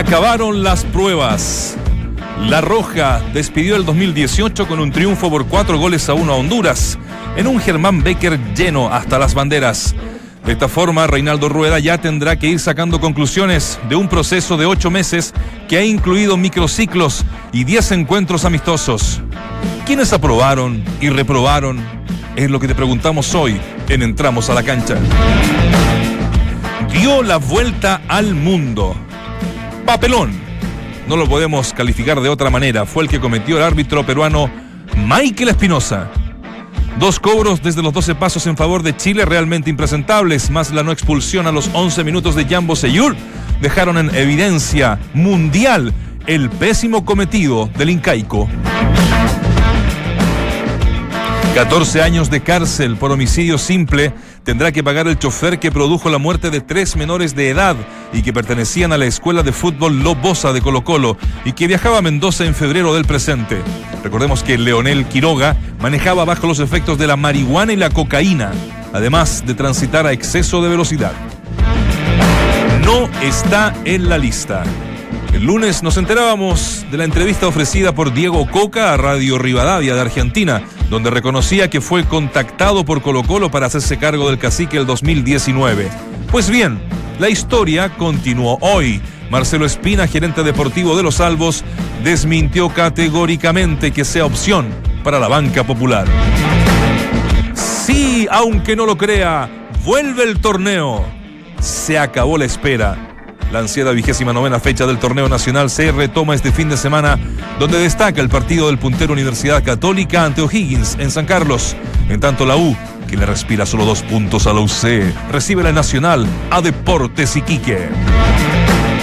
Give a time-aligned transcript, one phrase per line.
[0.00, 1.76] acabaron las pruebas.
[2.48, 6.98] La Roja despidió el 2018 con un triunfo por cuatro goles a uno a Honduras,
[7.36, 9.94] en un Germán Becker lleno hasta las banderas.
[10.46, 14.64] De esta forma, Reinaldo Rueda ya tendrá que ir sacando conclusiones de un proceso de
[14.64, 15.34] ocho meses
[15.68, 19.20] que ha incluido microciclos y diez encuentros amistosos.
[19.84, 21.78] ¿Quiénes aprobaron y reprobaron?
[22.36, 23.60] Es lo que te preguntamos hoy
[23.90, 24.96] en Entramos a la cancha.
[26.90, 28.96] Dio la vuelta al mundo.
[29.90, 30.30] Papelón.
[31.08, 32.86] No lo podemos calificar de otra manera.
[32.86, 34.48] Fue el que cometió el árbitro peruano
[34.96, 36.08] Michael Espinosa.
[37.00, 40.92] Dos cobros desde los 12 pasos en favor de Chile realmente impresentables, más la no
[40.92, 43.16] expulsión a los 11 minutos de Jambo Seyur,
[43.60, 45.92] dejaron en evidencia mundial
[46.28, 48.48] el pésimo cometido del incaico.
[51.54, 54.12] 14 años de cárcel por homicidio simple
[54.44, 57.74] tendrá que pagar el chofer que produjo la muerte de tres menores de edad
[58.12, 61.98] y que pertenecían a la escuela de fútbol Lobosa de Colo Colo y que viajaba
[61.98, 63.62] a Mendoza en febrero del presente.
[64.04, 68.52] Recordemos que Leonel Quiroga manejaba bajo los efectos de la marihuana y la cocaína,
[68.92, 71.12] además de transitar a exceso de velocidad.
[72.84, 74.62] No está en la lista.
[75.40, 80.60] Lunes nos enterábamos de la entrevista ofrecida por Diego Coca a Radio Rivadavia de Argentina,
[80.90, 85.88] donde reconocía que fue contactado por Colo Colo para hacerse cargo del cacique el 2019.
[86.30, 86.78] Pues bien,
[87.18, 89.00] la historia continuó hoy.
[89.30, 91.64] Marcelo Espina, gerente deportivo de los Albos,
[92.04, 94.68] desmintió categóricamente que sea opción
[95.02, 96.06] para la banca popular.
[97.54, 99.48] Sí, aunque no lo crea,
[99.86, 101.06] vuelve el torneo.
[101.60, 103.09] Se acabó la espera.
[103.52, 107.18] La ansiada vigésima novena fecha del torneo nacional se retoma este fin de semana,
[107.58, 111.74] donde destaca el partido del puntero Universidad Católica ante O'Higgins en San Carlos.
[112.08, 112.76] En tanto, la U,
[113.08, 117.88] que le respira solo dos puntos a la UC, recibe la Nacional a Deportes Iquique.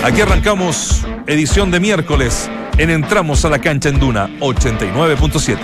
[0.05, 5.57] Aquí arrancamos edición de miércoles en Entramos a la cancha en Duna 89.7.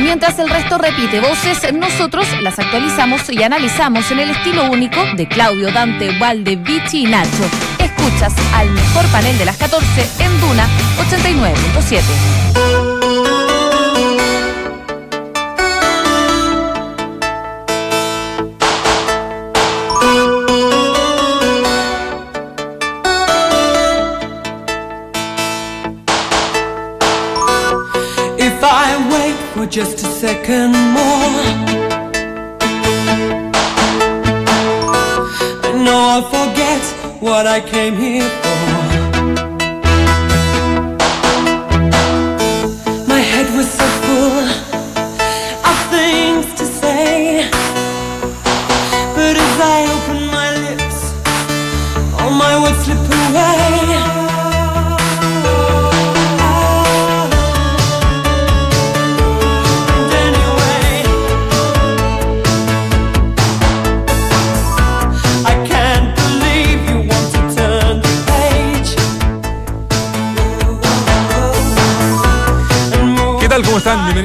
[0.00, 5.28] Mientras el resto repite voces, nosotros las actualizamos y analizamos en el estilo único de
[5.28, 7.73] Claudio, Dante, Valde, Vichy y Nacho.
[8.04, 10.68] Escuchas al mejor panel de las 14 en Duna
[11.08, 12.02] 89.7.
[28.38, 31.24] If I wait for just a second more,
[36.30, 36.93] forget
[37.24, 38.64] what I came here for.
[43.08, 44.73] My head was so full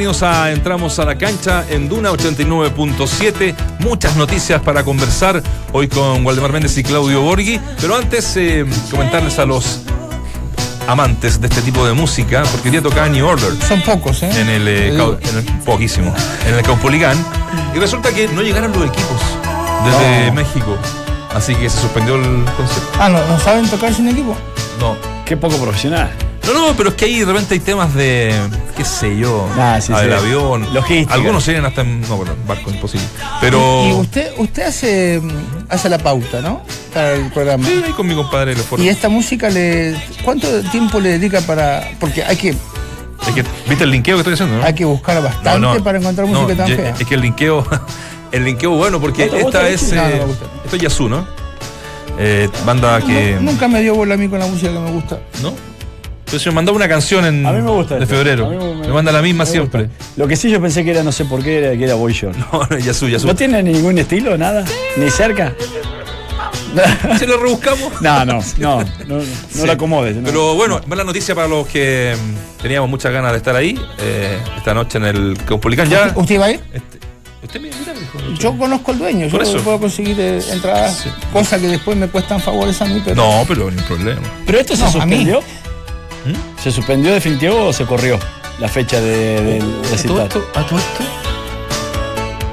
[0.09, 3.53] Bienvenidos a Entramos a la cancha en Duna 89.7.
[3.77, 7.61] Muchas noticias para conversar hoy con Waldemar Méndez y Claudio Borghi.
[7.79, 9.81] Pero antes, eh, comentarles a los
[10.87, 14.31] amantes de este tipo de música, porque hoy día toca New Order Son pocos, ¿eh?
[14.35, 16.11] en el, eh, en el- poquísimo,
[16.47, 17.15] en el Caupolicán.
[17.75, 19.21] Y resulta que no llegaron los equipos
[19.85, 20.75] desde México.
[21.35, 22.89] Así que se suspendió el concierto.
[22.99, 24.35] Ah, ¿no, ¿no saben tocar sin equipo?
[24.79, 24.95] No.
[25.23, 26.09] Qué poco profesional.
[26.53, 28.33] No, no, pero es que ahí de repente hay temas de,
[28.75, 30.05] qué sé yo, Ah, sí, ah, sí.
[30.05, 30.73] del avión.
[30.73, 31.13] Logística.
[31.13, 33.05] Algunos se hasta en, no, bueno, barco imposible.
[33.41, 33.85] Pero...
[33.87, 35.29] Y usted, usted hace, mm,
[35.69, 36.61] hace la pauta, ¿no?
[36.93, 37.65] Para el programa.
[37.67, 38.85] Sí, ahí con mi compadre fueron.
[38.85, 39.95] Y esta música le.
[40.23, 41.91] ¿Cuánto tiempo le dedica para.?
[42.00, 44.57] Porque hay que, Es que, ¿Viste el linkeo que estoy haciendo?
[44.57, 44.63] no?
[44.63, 46.95] hay que buscar bastante No, no, para encontrar música tan fea.
[47.00, 47.63] Es que el linkeo,
[48.31, 50.13] el linkeo bueno, porque ¿No te gusta esta el es.
[50.21, 50.25] eh,
[50.65, 51.27] esto es Yasu, ¿no?
[52.18, 53.35] Eh, banda que.
[53.39, 55.19] Nu- Nunca me dio bola a mí con la música que me gusta.
[55.44, 55.53] ¿No?
[56.29, 57.95] Entonces me mandaba una canción en, A mí me gusta.
[57.95, 58.15] de esto.
[58.15, 58.45] febrero.
[58.45, 59.83] A mí Me, manda la misma me siempre.
[59.87, 60.05] gusta.
[60.15, 62.13] Lo que sí yo pensé que era, no sé por qué, era que era Boy
[62.13, 62.37] Short.
[62.51, 63.25] No, no, Yasu, Yasu.
[63.25, 64.63] ¿No tiene ningún estilo, nada?
[64.97, 65.53] ¿Ni cerca?
[67.17, 67.99] ¿Se lo rebuscamos?
[67.99, 68.85] No, no, no, no,
[69.17, 69.65] no Sí.
[69.65, 70.15] lo acomodes.
[70.17, 70.23] no.
[70.23, 74.37] Pero bueno, mala noticia para los que mm, teníamos muchas ganas de estar ahí eh,
[74.55, 75.89] esta noche en el Caupolicán.
[75.89, 76.13] Ya.
[76.15, 76.59] ¿Usted va a ir?
[76.71, 76.99] Este,
[77.43, 78.19] usted me me dijo.
[78.39, 79.63] Yo conozco al dueño, Por yo eso.
[79.63, 81.09] puedo conseguir eh, entradas, Sí.
[81.33, 83.15] cosas que después me cuestan favores a mí, pero.
[83.15, 84.21] No, pero ni problema.
[84.45, 85.27] ¿Pero esto se No, a mí.
[86.25, 86.62] ¿Mm?
[86.62, 88.19] ¿Se suspendió definitivo o se corrió
[88.60, 90.45] la fecha de, del ¿A todo esto?
[90.56, 91.04] ¿A todo esto?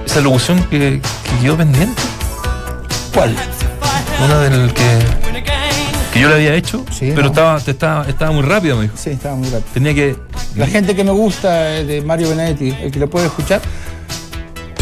[0.07, 2.01] ¿Esa locución que, que quedó pendiente?
[3.13, 3.35] ¿Cuál?
[4.25, 4.83] Una del que,
[6.13, 7.29] que yo le había hecho, Sí, pero no.
[7.29, 8.95] estaba, te estaba, estaba muy rápido, me dijo.
[8.97, 9.69] Sí, estaba muy rápido.
[9.75, 10.17] Tenía que.
[10.55, 13.61] La gente que me gusta es de Mario Benedetti, el que lo puede escuchar,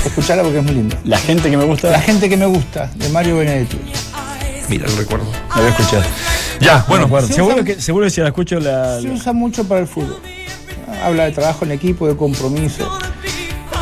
[0.04, 0.96] escucharla porque es muy lindo.
[1.04, 3.80] La gente que me gusta, La gente que me gusta, de Mario Benedetti.
[4.68, 5.26] Mira, lo recuerdo.
[5.50, 6.02] la voy a escuchar.
[6.60, 7.08] Ya, bueno.
[7.08, 9.80] Bueno, sí, seguro, usa- que, seguro que si la escucho la, Se usa mucho para
[9.80, 10.18] el fútbol.
[11.02, 12.88] Habla de trabajo en equipo, de compromiso.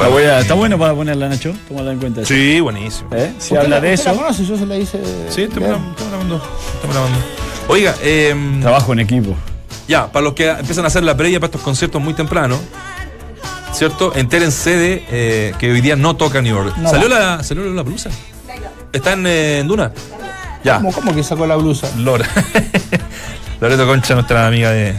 [0.00, 1.54] la voy a- Está bueno para ponerla, Nacho.
[1.68, 2.22] Tómala en cuenta.
[2.22, 2.28] eso.
[2.34, 3.08] Sí, buenísimo.
[3.14, 3.32] ¿Eh?
[3.38, 4.44] Si ¿Usted habla la- de la eso, conoce?
[4.44, 4.98] Yo se la hice.
[5.28, 5.68] Sí, estamos
[6.10, 6.40] grabando.
[7.68, 9.34] Oiga, eh, trabajo en equipo.
[9.86, 12.58] ya, para los que empiezan a hacer la previa para estos conciertos muy temprano,
[13.72, 14.12] ¿cierto?
[14.16, 16.78] Entérense de eh, que hoy día no toca New Orleans.
[16.78, 17.36] No ¿Salió, va.
[17.36, 18.10] la, ¿Salió la blusa?
[18.92, 19.92] ¿Está en, eh, en Duna?
[20.64, 20.76] Ya.
[20.76, 21.88] ¿Cómo, cómo que sacó la blusa?
[21.96, 22.26] Lora.
[23.60, 24.94] Loreto Concha, nuestra amiga de,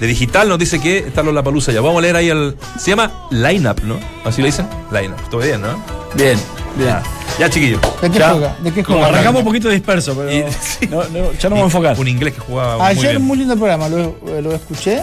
[0.00, 1.80] de Digital, nos dice que está Lola Palusa ya.
[1.80, 2.56] Vamos a leer ahí el.
[2.78, 3.98] Se llama Lineup, ¿no?
[4.24, 4.66] ¿Así le dicen?
[4.90, 5.18] Lineup.
[5.30, 5.82] Todo bien, ¿no?
[6.14, 6.38] Bien,
[6.76, 6.88] bien.
[6.88, 7.02] Ya,
[7.38, 7.80] ya chiquillo.
[8.02, 8.30] ¿De qué Ya.
[8.30, 8.56] juega?
[8.62, 9.12] ¿De qué Como juega?
[9.12, 10.44] arrancamos un poquito disperso, pero Y-
[10.88, 11.98] no, no, ya no me voy a enfocar.
[11.98, 13.22] Un inglés que jugaba muy Ayer bien.
[13.22, 15.02] muy lindo programa, lo, lo escuché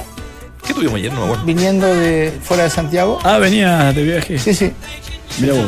[0.66, 1.12] ¿Qué tuvimos ayer?
[1.14, 1.46] No me acuerdo.
[1.46, 3.20] viniendo de fuera de Santiago.
[3.24, 4.40] Ah, venía de viaje.
[4.40, 4.72] Sí, sí.
[5.40, 5.66] Mira vos.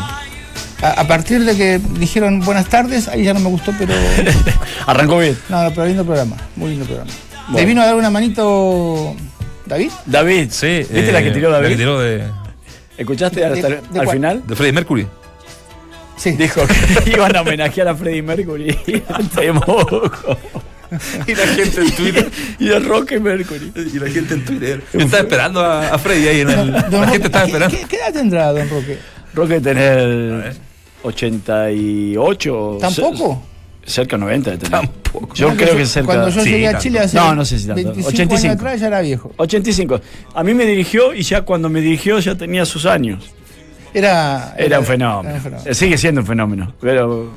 [0.82, 3.94] A, a partir de que dijeron buenas tardes, ahí ya no me gustó, pero.
[4.86, 5.38] Arrancó bien.
[5.50, 6.36] No, no, pero lindo programa.
[6.56, 7.12] Muy lindo programa.
[7.48, 7.58] Bueno.
[7.60, 9.16] ¿Le vino a dar una manito
[9.66, 9.90] David?
[10.06, 10.86] David, Sí.
[10.90, 11.70] ¿viste la que tiró La David?
[11.70, 12.24] que tiró de,
[12.98, 14.10] ¿Escuchaste ¿De- hasta de- al cuál?
[14.18, 14.44] final?
[14.46, 15.08] de Freddie Mercury.
[16.18, 16.32] Sí.
[16.32, 16.62] Dijo
[17.04, 18.78] que iban a homenajear a Freddie Mercury
[19.36, 20.12] de moco.
[21.28, 22.32] Y la gente en Twitter.
[22.60, 23.72] y de Roque Mercury.
[23.76, 24.84] Y la gente en Twitter.
[24.94, 26.56] Yo estaba esperando a, a Freddy ahí en el.
[26.58, 27.78] Don La Roque, gente estaba ¿qué- esperando.
[27.78, 28.98] ¿qué, qué edad tendrá, don Roque?
[29.34, 30.67] Roque A tener ver.
[31.04, 32.78] 88.
[32.80, 33.42] ¿Tampoco?
[33.44, 34.72] ce- Cerca de 90 de tener.
[34.82, 35.34] Tampoco.
[35.34, 36.06] Yo No, creo yo- que cerca.
[36.08, 36.78] Cuando yo Sí, llegué a.
[36.78, 37.84] Chile hace No, no sé si tanto.
[37.84, 38.36] 25 85.
[38.52, 39.32] años atrás ya era viejo.
[39.38, 40.02] 85.
[40.36, 43.24] A mí me dirigió y ya cuando me dirigió ya tenía sus años.
[43.94, 45.30] Era, Era un fenómeno.
[45.30, 45.74] era un fenómeno.
[45.74, 46.74] Sigue siendo un fenómeno.
[46.82, 47.32] Pero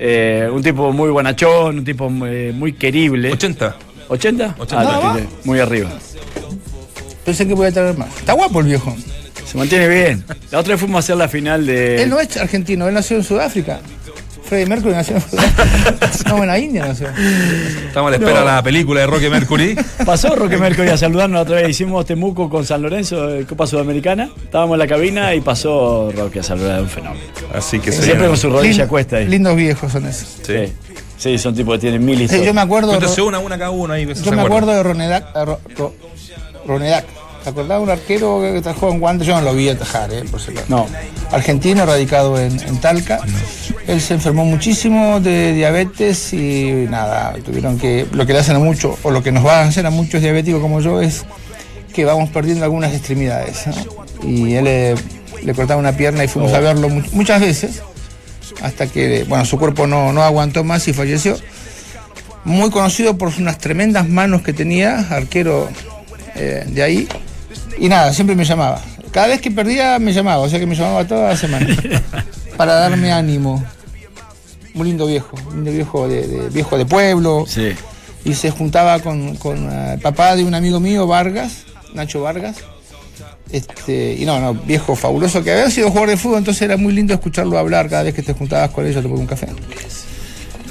[0.00, 3.30] eh, un tipo muy buenachón, un tipo eh, muy querible.
[3.30, 3.76] 80.
[4.08, 4.54] ¿80?
[4.58, 4.82] 80.
[4.82, 5.28] Ah, tiré.
[5.44, 5.90] muy arriba.
[7.24, 8.08] Pensé que podía tener más.
[8.18, 8.94] Está guapo el viejo.
[9.46, 10.24] Se mantiene bien.
[10.50, 12.02] La otra vez fuimos a hacer la final de.
[12.02, 13.80] Él no es argentino, él nació en Sudáfrica.
[14.44, 16.10] Freddie Mercury nació en Sudáfrica.
[16.28, 17.08] no, en la India nació.
[17.86, 19.74] Estamos a la espera de la película de Roque Mercury.
[20.04, 21.68] Pasó Roque Mercury a saludarnos otra vez.
[21.70, 24.28] Hicimos Temuco con San Lorenzo, de Copa Sudamericana.
[24.44, 26.80] Estábamos en la cabina y pasó Roque a saludar.
[26.82, 27.22] Un fenómeno.
[27.54, 29.28] Así que se Siempre con su rodilla Lin- cuesta ahí.
[29.28, 30.28] Lindos viejos son esos.
[30.46, 30.72] Sí.
[31.16, 32.46] Sí, son tipos que tienen mil Sí, historias.
[32.46, 32.88] yo me acuerdo.
[32.88, 34.06] Cuéntese una, una cada uno ahí.
[34.22, 35.24] Yo me acuerdo de Ronedac.
[35.34, 35.94] eh, Ro- Ro-
[36.66, 37.04] Ronedac.
[37.44, 39.26] ¿Te acordás de un arquero que trabajó en Wander?
[39.26, 40.66] Yo no lo vi atajar, eh, por si acaso.
[40.68, 40.86] No.
[41.30, 43.20] Argentino, radicado en, en Talca.
[43.86, 48.06] Él se enfermó muchísimo de diabetes y nada, tuvieron que.
[48.12, 50.22] Lo que le hacen a muchos, o lo que nos va a hacer a muchos
[50.22, 51.24] diabéticos como yo, es
[51.92, 53.66] que vamos perdiendo algunas extremidades.
[53.66, 53.74] ¿no?
[54.26, 54.96] Y él
[55.44, 57.82] le cortaba una pierna y fuimos a verlo mu- muchas veces,
[58.62, 61.36] hasta que bueno, su cuerpo no, no aguantó más y falleció.
[62.44, 65.68] Muy conocido por unas tremendas manos que tenía, arquero
[66.34, 67.08] eh, de ahí.
[67.78, 68.80] Y nada, siempre me llamaba.
[69.10, 71.66] Cada vez que perdía me llamaba, o sea que me llamaba toda la semana.
[72.56, 73.64] para darme ánimo.
[74.74, 77.44] Muy lindo viejo, un lindo viejo de, de- viejo de pueblo.
[77.48, 77.72] Sí.
[78.24, 81.64] Y se juntaba con, con eh, el papá de un amigo mío, Vargas,
[81.94, 82.56] Nacho Vargas.
[83.52, 86.92] Este, y no, no, viejo fabuloso, que había sido jugador de fútbol, entonces era muy
[86.92, 89.46] lindo escucharlo hablar cada vez que te juntabas con ellos a tomar un café.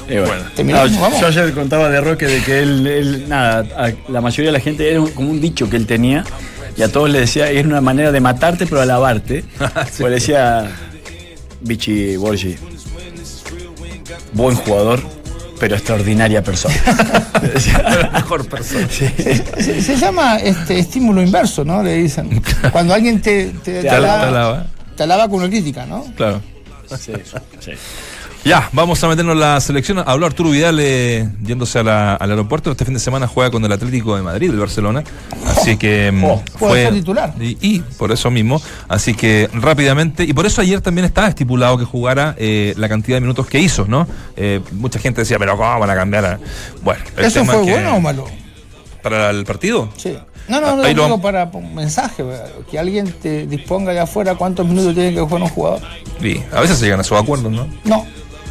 [0.09, 0.43] Y bueno.
[0.55, 4.19] Terminamos, No, yo- yo ayer contaba de Roque de que él, él, nada, a la
[4.19, 6.25] mayoría de la gente era un- como un dicho que él tenía
[6.77, 9.43] y a todos le decía, es una manera de matarte pero alabarte.
[9.75, 10.69] Pues le decía,
[11.61, 12.55] Vichy Borgi,
[14.33, 15.01] buen jugador,
[15.59, 16.75] pero extraordinaria persona.
[18.13, 18.87] Mejor persona.
[18.89, 21.83] Se, se llama este, estímulo inverso, ¿no?
[21.83, 22.41] Le dicen.
[22.71, 24.65] Cuando alguien te, te, te ala- alaba, te alaba.
[24.97, 26.05] te alaba con una crítica, ¿no?
[26.15, 26.41] Claro.
[26.97, 27.13] sí,
[27.59, 27.71] sí.
[28.45, 30.03] Ya, vamos a meternos en la selección.
[30.05, 32.71] Habló Arturo Vidal eh, yéndose a la- al aeropuerto.
[32.71, 35.01] Este fin de semana juega con el Atlético de Madrid, el Barcelona.
[35.47, 37.33] Así que mm, Oh, puede ser titular.
[37.39, 38.61] Y, y por eso mismo.
[38.89, 40.25] Así que rápidamente.
[40.25, 43.59] Y por eso ayer también estaba estipulado que jugara eh, la cantidad de minutos que
[43.59, 44.05] hizo, ¿no?
[44.35, 46.25] Eh, mucha gente decía, pero ¿cómo van a cambiar?
[46.25, 46.39] a-?"
[46.83, 48.25] Bueno, el ¿Eso tema fue que- bueno o malo?
[49.01, 49.87] ¿Para el partido?
[49.95, 50.17] Sí.
[50.49, 52.25] No, no, no, Ahí lo- digo para un mensaje,
[52.69, 55.79] que alguien te disponga de afuera cuántos minutos tiene que jugar un jugador.
[56.21, 57.65] Sí, a veces se llegan a sus acuerdos, ¿no?
[57.85, 58.05] No,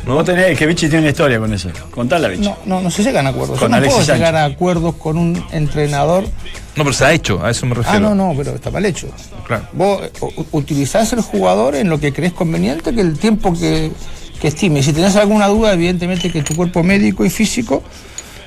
[0.07, 0.15] ¿No?
[0.15, 1.71] Vos tenés, que Vichy tiene una historia con eso.
[1.93, 2.43] Contala, Vichy.
[2.43, 3.57] no, no, no se llegan a acuerdos.
[3.57, 4.19] Yo Con no Alexis puedo Sánchez.
[4.27, 6.25] llegar a acuerdos con un entrenador.
[6.25, 7.99] No, pero se ha hecho, a eso me refiero.
[7.99, 9.09] Ah, no, no, pero está mal hecho.
[9.47, 9.69] Claro.
[9.73, 10.11] Vos eh,
[10.53, 13.93] utilizás el jugador en lo que crees conveniente, que el tiempo que,
[14.41, 14.83] que estime.
[14.83, 17.83] Si tenés alguna duda, evidentemente que tu cuerpo médico y físico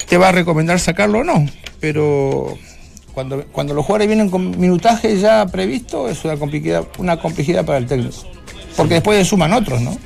[0.09, 1.45] te va a recomendar sacarlo o no.
[1.79, 2.57] Pero
[3.13, 7.77] cuando, cuando los jugadores vienen con minutaje ya previsto, es una complejidad, una complejidad para
[7.77, 8.15] el técnico.
[8.75, 9.97] Porque después le suman otros, ¿no?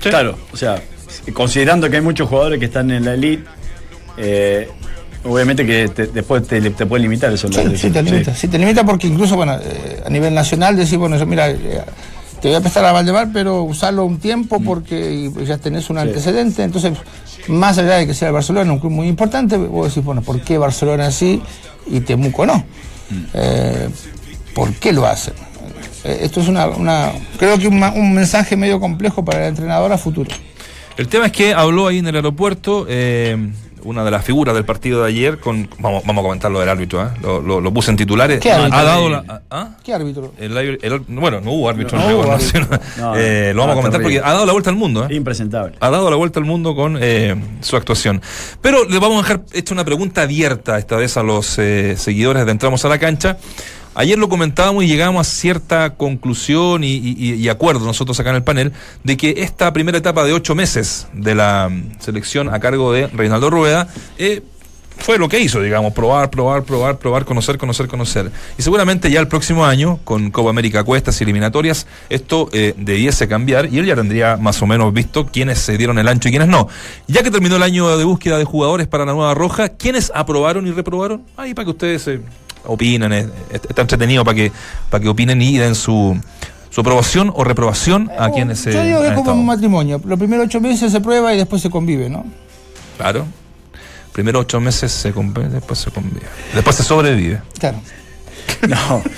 [0.00, 0.80] Claro, o sea,
[1.32, 3.44] considerando que hay muchos jugadores que están en la elite
[4.16, 4.68] eh,
[5.24, 7.48] obviamente que te- después te, te puede limitar eso.
[7.52, 8.34] Sí, sí, te limita.
[8.34, 8.48] Sí.
[8.48, 11.82] te limita porque incluso, bueno, eh, a nivel nacional decir, bueno, yo, mira, eh,
[12.40, 15.98] te voy a prestar a Valdemar, pero usarlo un tiempo porque y ya tenés un
[15.98, 16.62] antecedente.
[16.62, 16.92] Entonces,
[17.48, 20.40] más allá de que sea el Barcelona, un club muy importante, vos decís, bueno, ¿por
[20.40, 21.42] qué Barcelona sí
[21.86, 22.64] y Temuco no?
[23.34, 23.88] Eh,
[24.54, 25.34] ¿Por qué lo hacen?
[26.04, 29.48] Eh, esto es una, una creo que un, ma- un mensaje medio complejo para el
[29.50, 30.30] entrenador a futuro.
[30.96, 33.36] El tema es que habló ahí en el aeropuerto eh,
[33.82, 36.68] una de las figuras del partido de ayer con vamos, vamos a comentar lo del
[36.68, 37.08] árbitro, ¿eh?
[37.22, 38.38] lo, lo- lo puse en titulares.
[38.40, 38.78] ¿Qué árbitro?
[38.78, 39.68] ha dado la, ¿ah?
[39.82, 40.34] ¿Qué árbitro?
[40.38, 42.66] El, el- bueno, no hubo árbitro, No en hubo rigor, árbitro.
[42.98, 43.12] ¿no?
[43.12, 44.20] No, Eh, lo vamos no, a comentar terrible.
[44.20, 45.06] porque ha dado la vuelta al mundo.
[45.08, 45.14] ¿eh?
[45.14, 45.76] Impresentable.
[45.80, 48.20] ha dado la vuelta al mundo con eh, su actuación.
[48.60, 52.44] Pero le vamos a dejar hecha una pregunta abierta esta vez a los eh, seguidores
[52.44, 53.38] de Entramos a la Cancha.
[53.94, 58.72] Ayer lo comentábamos y llegamos a cierta conclusión y, acuerdo nosotros acá en el panel
[59.02, 63.50] de que esta primera etapa de ocho meses de la selección a cargo de Reinaldo
[63.50, 64.42] Rueda eh,
[65.00, 68.30] fue lo que hizo, digamos, probar, probar, probar, probar, conocer, conocer, conocer.
[68.58, 73.26] Y seguramente ya el próximo año, con Copa América Cuestas y eliminatorias, esto eh, debiese
[73.26, 76.32] cambiar y él ya tendría más o menos visto quiénes se dieron el ancho y
[76.32, 76.68] quiénes no.
[77.08, 80.66] Ya que terminó el año de búsqueda de jugadores para la nueva roja, ¿quiénes aprobaron
[80.66, 81.22] y reprobaron?
[81.36, 82.20] Ahí para que ustedes eh,
[82.66, 84.52] opinen, eh, está entretenido para que,
[84.90, 86.18] para que opinen y den su,
[86.70, 90.00] su aprobación o reprobación a quienes Yo eh, digo que es como un matrimonio.
[90.04, 92.24] Los primeros ocho meses se prueba y después se convive, ¿no?
[92.96, 93.26] Claro.
[94.12, 96.26] Primero ocho meses se compra, después se convive.
[96.54, 97.40] Después se sobrevive.
[97.58, 97.80] Claro.
[98.68, 99.02] No.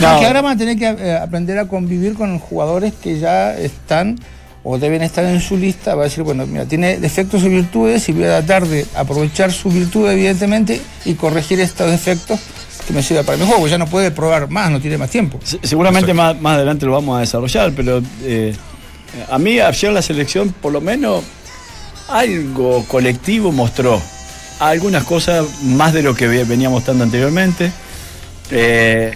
[0.00, 3.54] No, que ahora van a tener que eh, aprender a convivir con jugadores que ya
[3.56, 4.18] están
[4.64, 5.94] o deben estar en su lista.
[5.94, 9.52] Va a decir, bueno, mira, tiene defectos y virtudes y voy a tratar de aprovechar
[9.52, 12.38] su virtud, evidentemente, y corregir estos defectos
[12.86, 13.66] que me sirva para mi juego.
[13.68, 15.38] Ya no puede probar más, no tiene más tiempo.
[15.42, 18.54] Se- Seguramente más, más adelante lo vamos a desarrollar, pero eh,
[19.30, 21.22] a mí ayer la selección por lo menos
[22.08, 24.00] algo colectivo mostró.
[24.60, 27.72] Algunas cosas más de lo que ve- venía mostrando anteriormente.
[28.50, 29.12] Eh,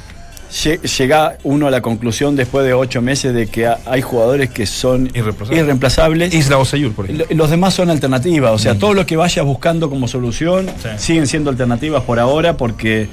[0.51, 4.67] llega uno a la conclusión después de ocho meses de que ha- hay jugadores que
[4.67, 5.59] son Irreemplazables.
[5.63, 6.35] irreemplazables.
[6.35, 7.27] Isla Oseyur, por ejemplo.
[7.31, 10.89] Lo- Los demás son alternativas, o sea, todo lo que vayas buscando como solución Sí.
[10.99, 13.09] siguen siendo alternativas por ahora porque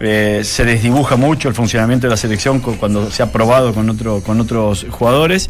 [0.00, 3.88] eh, se desdibuja mucho el funcionamiento de la selección cu- cuando se ha probado con,
[3.88, 5.48] otro, con otros jugadores.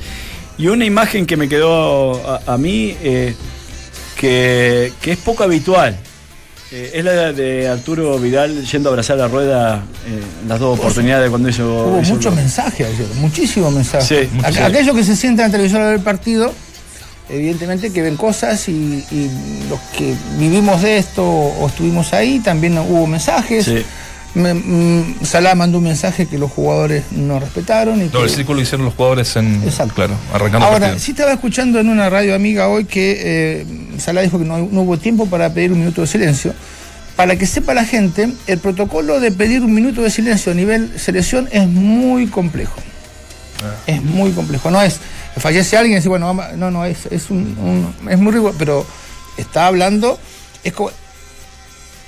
[0.59, 3.35] Y una imagen que me quedó a, a mí, eh,
[4.21, 5.97] que, que es poco habitual,
[6.73, 11.31] eh, es la de Arturo Vidal yendo a abrazar la rueda eh, las dos oportunidades
[11.31, 11.87] cuando hizo...
[11.87, 14.07] Hubo hizo muchos mensajes ayer, muchísimos mensajes.
[14.09, 14.57] Sí, Aqu- muchos.
[14.59, 16.53] Aquellos que se sientan en televisor a ver el partido,
[17.29, 18.73] evidentemente que ven cosas y,
[19.11, 19.31] y
[19.71, 23.65] los que vivimos de esto o estuvimos ahí, también hubo mensajes.
[23.65, 23.85] Sí.
[24.35, 28.03] Mm, Salah mandó un mensaje que los jugadores no respetaron.
[28.03, 29.63] Y Todo que- el círculo lo hicieron los jugadores en.
[29.65, 29.95] Exacto.
[29.95, 33.21] Claro, arrancando Ahora, sí estaba escuchando en una radio amiga hoy que
[33.63, 33.67] eh,
[33.99, 36.53] Salah dijo que no, no hubo tiempo para pedir un minuto de silencio.
[37.17, 40.99] Para que sepa la gente, el protocolo de pedir un minuto de silencio a nivel
[40.99, 42.75] selección es muy complejo.
[43.87, 44.69] Es muy complejo.
[44.73, 44.99] No es,
[45.39, 47.57] fallece alguien y decir, bueno, no, no, es, es, un,
[48.03, 48.85] un- es muy riguroso, pero
[49.39, 50.19] está hablando,
[50.65, 50.91] es como,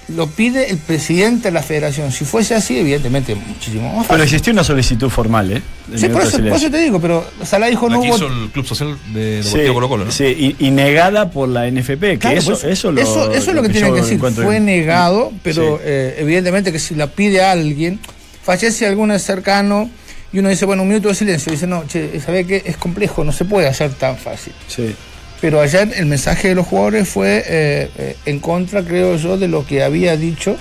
[0.09, 2.13] lo pide el presidente de la federación.
[2.13, 4.23] Si fuese así, evidentemente, muchísimo más Pero fácil.
[4.23, 5.63] existió una solicitud formal, ¿eh?
[5.97, 8.17] Sí, por eso, por eso te digo, pero Salah dijo La no que hubo...
[8.17, 10.11] hizo el Club Social de Sí, Deportivo Colo Colo, ¿no?
[10.13, 10.25] sí,
[10.59, 13.57] y, y negada por la NFP, que Claro, eso, pues, eso, lo, eso, eso es
[13.57, 14.19] lo que tienen yo que decir.
[14.19, 15.83] Fue negado, pero Sí.
[15.85, 17.99] eh, evidentemente que si la pide a alguien,
[18.45, 19.91] fallece alguno cercano
[20.33, 21.51] y uno dice, bueno, un minuto de silencio.
[21.51, 22.63] dice, no, che, ¿sabe qué?
[22.65, 24.53] Es complejo, no se puede hacer tan fácil.
[24.69, 24.95] Sí.
[25.41, 29.49] Pero ayer el mensaje de los jugadores fue eh, eh, en contra, creo yo, de
[29.49, 30.57] lo que había dicho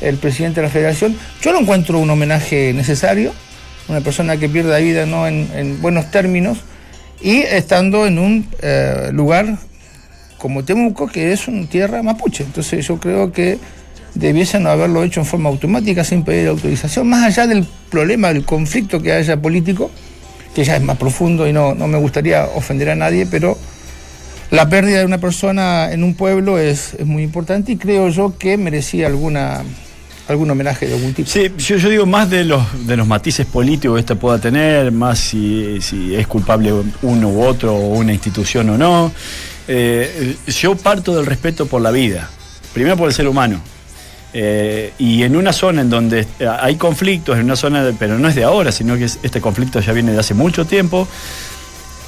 [0.00, 1.16] el presidente de la federación.
[1.40, 3.32] Yo no encuentro un homenaje necesario,
[3.88, 6.58] una persona que pierde la vida no en, en buenos términos
[7.20, 9.58] y estando en un eh, lugar
[10.38, 12.42] como Temuco, que es una tierra mapuche.
[12.42, 13.58] Entonces yo creo que
[14.14, 19.00] debiesen haberlo hecho en forma automática, sin pedir autorización, más allá del problema, del conflicto
[19.00, 19.90] que haya político,
[20.54, 23.56] que ya es más profundo y no, no me gustaría ofender a nadie, pero
[24.52, 28.58] la pérdida de una persona en un pueblo es, muy importante y creo yo que
[28.58, 29.62] merecía alguna
[30.28, 31.28] algún homenaje de algún tipo.
[31.28, 35.18] Sí, yo, digo más de los de los matices políticos que esta pueda tener, más
[35.18, 35.78] si,
[36.14, 39.10] es culpable uno u otro, o una institución o no.
[39.66, 42.28] Eh, yo parto del respeto por la vida,
[42.74, 43.60] primero por el ser humano.
[44.34, 46.26] Eh, y en una zona en donde
[46.60, 49.80] hay conflictos, en una zona, pero no es de ahora, sino que es- este conflicto
[49.80, 51.08] ya viene de hace mucho tiempo.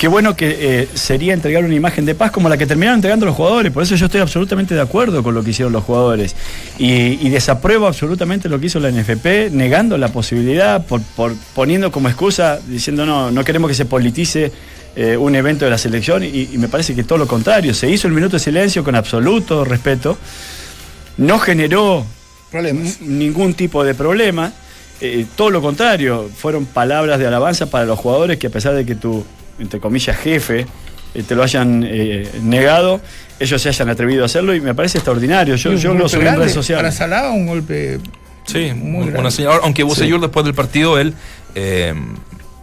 [0.05, 3.25] Qué bueno que eh, sería entregar una imagen de paz como la que terminaron entregando
[3.25, 3.73] los jugadores.
[3.73, 6.37] Por eso yo estoy absolutamente de acuerdo con lo que hicieron los jugadores.
[6.77, 11.91] Y, y desapruebo absolutamente lo que hizo la NFP, negando la posibilidad, por, por poniendo
[11.91, 14.53] como excusa, diciendo no, no queremos que se politice
[14.95, 17.73] eh, un evento de la selección y, y me parece que todo lo contrario.
[17.73, 20.19] Se hizo el minuto de silencio con absoluto respeto.
[21.17, 22.05] No generó
[22.51, 23.01] Problemas.
[23.01, 24.53] ningún tipo de problema.
[25.01, 28.85] Eh, todo lo contrario, fueron palabras de alabanza para los jugadores que a pesar de
[28.85, 29.25] que tu,
[29.59, 30.67] entre comillas, jefe
[31.15, 33.01] eh, te lo hayan eh, negado,
[33.39, 35.57] ellos se hayan atrevido a hacerlo y me parece extraordinario.
[35.57, 36.83] Yo, Un yo lo golpe subí en redes sociales.
[36.83, 37.99] Para Salah, un golpe.
[38.47, 39.61] Sí, Muy señal.
[39.63, 41.15] Aunque Bocellur después del partido, él.
[41.55, 41.95] eh,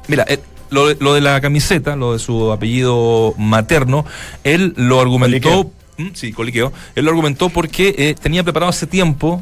[0.07, 4.05] mira, él- lo, de- lo de la camiseta, lo de su apellido materno,
[4.43, 5.71] él lo argumentó.
[5.97, 6.09] ¿Mm?
[6.13, 6.71] Sí, coliqueo.
[6.95, 9.41] Él lo argumentó porque eh, tenía preparado hace tiempo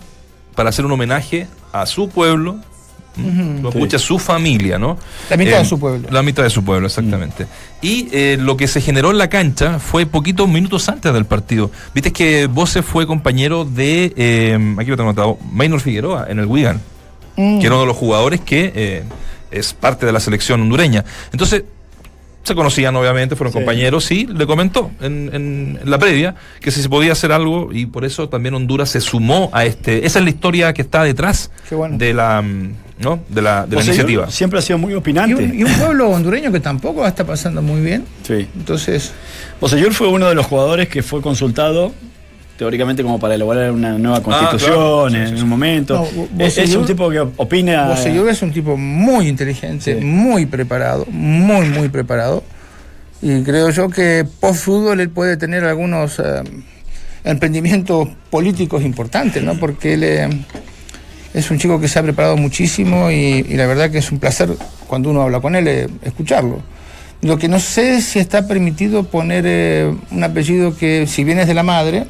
[0.56, 2.60] para hacer un homenaje a su pueblo.
[3.26, 3.62] ¿M?
[3.62, 3.78] Lo Sí.
[3.78, 4.98] escucha su familia, ¿no?
[5.30, 6.08] La mitad Eh, de su pueblo.
[6.12, 7.46] La mitad de su pueblo, exactamente.
[7.82, 11.72] Y eh, lo que se generó en la cancha fue poquitos minutos antes del partido.
[11.94, 16.46] Viste que Bose fue compañero de, eh, aquí lo tengo anotado, Maynor Figueroa en el
[16.46, 16.82] Wigan,
[17.38, 17.60] Mm.
[17.60, 19.04] que era uno de los jugadores que eh,
[19.52, 21.06] es parte de la selección hondureña.
[21.32, 21.64] Entonces,
[22.44, 23.60] se conocían obviamente, fueron Sí.
[23.60, 27.70] compañeros y le comentó en, en- en la previa que si se podía hacer algo
[27.72, 30.06] y por eso también Honduras se sumó a este.
[30.06, 31.98] Esa es la historia que está detrás bueno.
[31.98, 33.20] de la, mm, ¿no?
[33.29, 34.29] de la, de la sea, iniciativa.
[34.29, 35.36] Siempre ha sido muy Y opinante.
[35.44, 38.06] un, y un pueblo hondureño que tampoco está pasando muy bien.
[38.24, 38.48] Sí.
[38.56, 39.12] Entonces,
[39.62, 41.94] Bocellur fue uno de los jugadores que fue consultado
[42.58, 45.10] teóricamente como para elaborar una nueva constitución claro.
[45.10, 46.06] Sí, en sí, un momento.
[46.36, 47.88] No, es, es un tipo que opina.
[47.88, 50.06] Bocellur es un tipo muy inteligente, Sí.
[50.06, 52.44] muy preparado, muy, muy preparado.
[53.22, 56.41] Y creo yo que post fútbol él puede tener algunos eh,
[57.24, 59.56] emprendimientos políticos importantes, ¿no?
[59.56, 60.29] Porque él eh,
[61.33, 64.19] es un chico que se ha preparado muchísimo y, y la verdad que es un
[64.19, 64.50] placer
[64.88, 66.62] cuando uno habla con él eh, escucharlo.
[67.21, 71.38] Lo que no sé es si está permitido poner eh, un apellido que, si bien
[71.39, 72.07] es de la madre,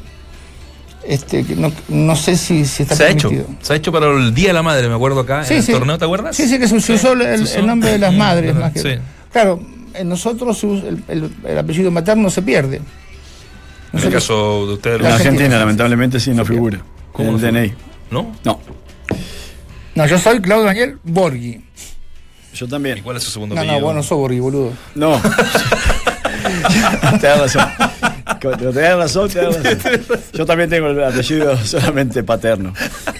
[1.06, 3.56] este, no, no sé si, si está Se ha hecho, permitido.
[3.62, 5.64] se ha hecho para el Día de la Madre, me acuerdo acá Sí, en el
[5.64, 5.72] sí.
[5.72, 6.36] torneo, ¿te acuerdas?
[6.36, 7.06] Sí, sí, que se usó Sí,
[7.56, 8.54] el, nombre de las madres.
[8.54, 8.88] Más que, sí.
[9.32, 9.60] Claro,
[9.94, 12.80] en nosotros el, el- el apellido materno se pierde.
[13.92, 16.80] En el caso de ustedes, En La Argentina, Argentina, lamentablemente, sí no figura.
[17.12, 17.40] ¿Cómo el?
[17.40, 17.72] DNI.
[18.12, 18.36] ¿no?
[18.44, 18.60] No,
[19.94, 21.60] No, yo soy Claudio Daniel Borghi.
[22.54, 23.02] yo ¿Y también.
[23.02, 23.80] cuál es su segundo No, apellido?
[23.80, 24.72] no, vos no sos Borghi, boludo.
[24.94, 25.20] No.
[27.20, 27.64] te das razón.
[28.40, 30.00] Te das razón, te das razón.
[30.32, 32.72] Yo también tengo el apellido solamente paterno.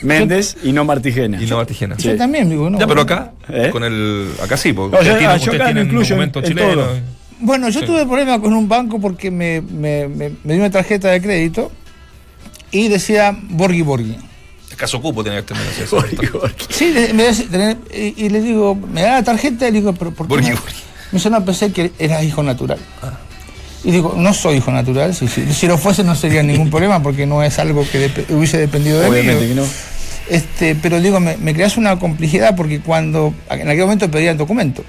[0.02, 1.40] Méndez y no Martigena.
[1.42, 1.96] Y no Martigena.
[1.96, 2.78] Yo también digo, no.
[2.78, 3.68] Ya, pero acá, ¿Eh?
[3.70, 4.30] con el.
[4.42, 6.74] Acá sí, porque No, yo- ustedes tienen, yo acá tienen incluyo en- documento en chileno.
[6.83, 6.98] todo.
[7.40, 7.87] Bueno, yo Sí.
[7.87, 11.72] tuve problemas con un banco porque me, me, me- me dio una tarjeta de crédito
[12.70, 14.16] y decía Borghi Borghi.
[14.70, 15.62] El caso Cupo tiene que tener.
[16.70, 20.12] Sí, me tener- y, y le digo, me da la tarjeta y le digo, pero
[20.12, 20.35] ¿por qué?
[20.35, 20.56] Borghi, no?
[20.56, 20.74] Borghi.
[21.12, 22.78] Me dice, no, pensé que era hijo natural.
[23.83, 27.02] Y digo, no soy hijo natural, si, si, si lo fuese no sería ningún problema
[27.02, 29.48] porque no es algo que dep- hubiese dependido de Obviamente mí.
[29.48, 29.64] que no.
[30.28, 34.37] Este, pero digo, me, me creas una complejidad porque cuando en aquel momento pedía el
[34.38, 34.85] documento.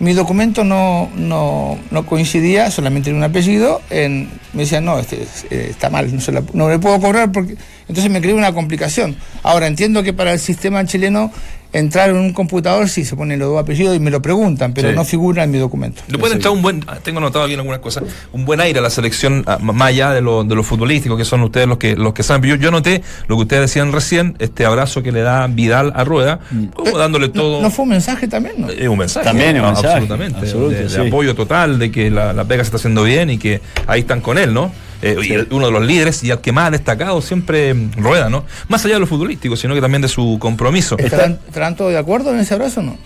[0.00, 3.80] Mi documento no, no, no coincidía solamente en un apellido.
[3.90, 7.00] En, me decían, no, este es- eh, está mal, no, se la- no le puedo
[7.00, 7.54] cobrar porque.
[7.88, 9.16] Entonces me creó una complicación.
[9.42, 11.30] Ahora entiendo que para el sistema chileno
[11.74, 14.88] entrar en un computador sí se ponen los dos apellidos y me lo preguntan, pero
[14.90, 14.94] Sí.
[14.96, 16.00] no figura en mi documento.
[16.08, 18.82] Le puede entrar un buen, ah, tengo anotado aquí algunas cosas, un buen aire a
[18.82, 21.96] la selección, ah, más allá de lo, de lo futbolístico, que son ustedes los que
[21.96, 22.48] los que saben.
[22.48, 26.04] Yo, yo noté lo que ustedes decían recién, este abrazo que le da Vidal a
[26.04, 26.38] Rueda,
[26.74, 27.56] como dándole todo.
[27.58, 28.54] ¿No, no fue un mensaje también?
[28.58, 28.70] No?
[28.70, 29.24] Es un mensaje.
[29.26, 30.46] También es un Ah, mensaje, Absolutamente.
[30.46, 31.00] de, de sí.
[31.08, 34.20] apoyo total, de que la, la pega se está haciendo bien y que ahí están
[34.20, 34.70] con él, ¿no?
[35.02, 37.92] Eh, y el- uno de los líderes y al que más ha destacado siempre mm,
[37.96, 38.44] Rueda, ¿no?
[38.68, 40.96] Más allá de lo futbolístico, sino que también de su compromiso.
[40.98, 42.98] ¿Estarán, estarán todos de acuerdo en ese abrazo o no?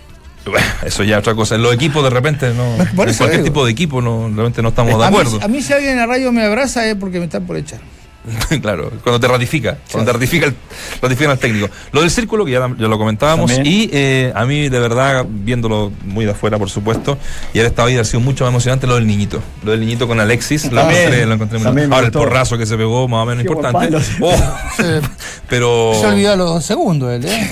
[0.46, 1.56] Bueno, eso ya es otra cosa.
[1.56, 2.76] En los equipos de repente no.
[2.96, 3.44] Por en cualquier digo.
[3.44, 5.40] tipo de equipo no, realmente no estamos de mí, acuerdo.
[5.42, 7.80] a mí si alguien en la radio me abraza es porque me están por echar.
[8.62, 10.54] claro, cuando te ratifica, cuando te ratifica el,
[11.02, 11.68] ratifican al técnico.
[11.92, 13.66] Lo del círculo, que ya, ya lo comentábamos, También.
[13.74, 17.18] y eh, a mí de verdad, viéndolo muy de afuera, por supuesto,
[17.54, 19.40] y él estaba ahí, ha sido mucho más emocionante lo del niñito.
[19.64, 22.76] Lo del niñito con Alexis, lo encontré, lo encontré muy- Ahora el porrazo que se
[22.76, 23.96] pegó, más o menos Qué importante.
[24.20, 24.34] Oh,
[25.48, 25.92] pero.
[26.00, 27.50] Se olvidó los segundos él, ¿eh?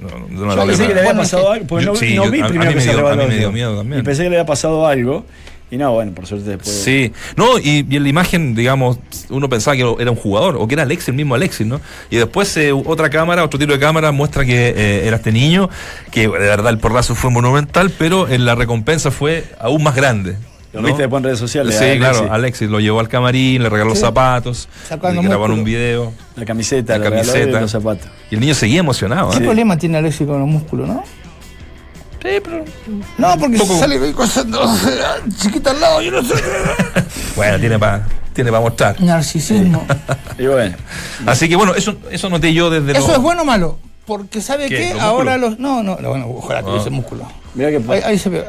[0.00, 2.24] No, no, no, Yo pensé que le había pasado algo, porque Yo- no, sí, no
[2.26, 4.00] yo- vi a- a primero que se dio- a mí me dio miedo también.
[4.00, 5.24] Y pensé que le había pasado algo.
[5.70, 6.68] Y no, bueno, por suerte después.
[6.82, 10.66] Sí, no, y, y en la imagen, digamos, uno pensaba que era un jugador, o
[10.66, 11.78] que era Alexis, el mismo Alexis, ¿no?
[12.10, 15.68] Y después eh, otra cámara, otro tiro de cámara muestra que eh, era este niño,
[16.10, 20.36] que de verdad el porrazo fue monumental, pero en la recompensa fue aún más grande.
[20.72, 20.86] Lo ¿no?
[20.86, 21.74] viste después en redes sociales.
[21.76, 22.00] Sí, Alexis.
[22.00, 24.00] claro, Alexis lo llevó al camarín, le regaló Sí.
[24.02, 27.58] zapatos, le grabaron un video, La camiseta, La camiseta.
[27.58, 28.06] y los zapatos.
[28.30, 29.30] y el niño seguía emocionado.
[29.30, 29.40] ¿Qué ¿eh?
[29.40, 31.02] problema tiene Alexis con los músculos, no?
[32.22, 32.64] Sí, pero
[33.16, 33.78] No, porque Poco.
[33.78, 34.46] sale con cosas
[35.40, 36.34] chiquita al lado, yo no sé.
[37.36, 39.00] bueno, tiene para tiene para mostrar.
[39.00, 39.84] Narcisismo.
[40.38, 40.76] Y bueno,
[41.26, 43.78] Así que bueno, eso, eso noté yo desde ¿Eso lo- es bueno o malo?
[44.06, 44.76] Porque ¿sabe ¿Qué?
[44.76, 44.94] qué?
[44.94, 45.58] ¿Los Ahora los.
[45.58, 46.62] No, no, no, bueno, ojalá Ah.
[46.62, 47.26] tuviese músculo.
[47.54, 48.44] mira que Ahí, ahí se ve.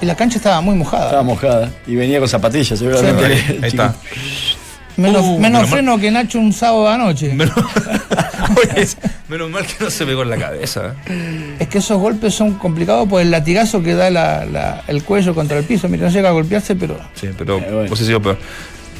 [0.00, 1.06] Y la cancha estaba muy mojada.
[1.06, 3.24] Estaba mojada y venía con zapatillas, seguramente.
[3.26, 3.94] Ahí, está.
[4.96, 5.70] Menos, Uh, menos menos mal.
[5.70, 7.32] freno que Nacho un sábado anoche.
[7.32, 7.54] Menos,
[8.56, 8.86] Oye,
[9.28, 10.94] menos mal que no se pegó en la cabeza.
[11.08, 11.56] ¿eh?
[11.60, 15.34] Es que esos golpes son complicados por el latigazo que da la- la- el cuello
[15.34, 15.88] contra el piso.
[15.88, 16.98] Mira, no llega a golpearse, pero.
[17.14, 17.88] Sí, pero Eh, bueno.
[17.88, 18.38] pues sí, peor.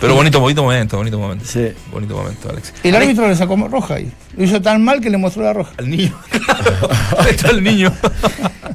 [0.01, 1.45] Pero bonito, bonito momento, bonito momento.
[1.45, 1.73] Sí.
[1.91, 2.73] Bonito momento, Alex.
[2.85, 4.13] El Alex, árbitro le sacó roja ahí.
[4.37, 5.73] Lo hizo tan mal que le mostró la roja.
[5.77, 6.17] Al niño.
[7.19, 7.93] Ahí está el niño.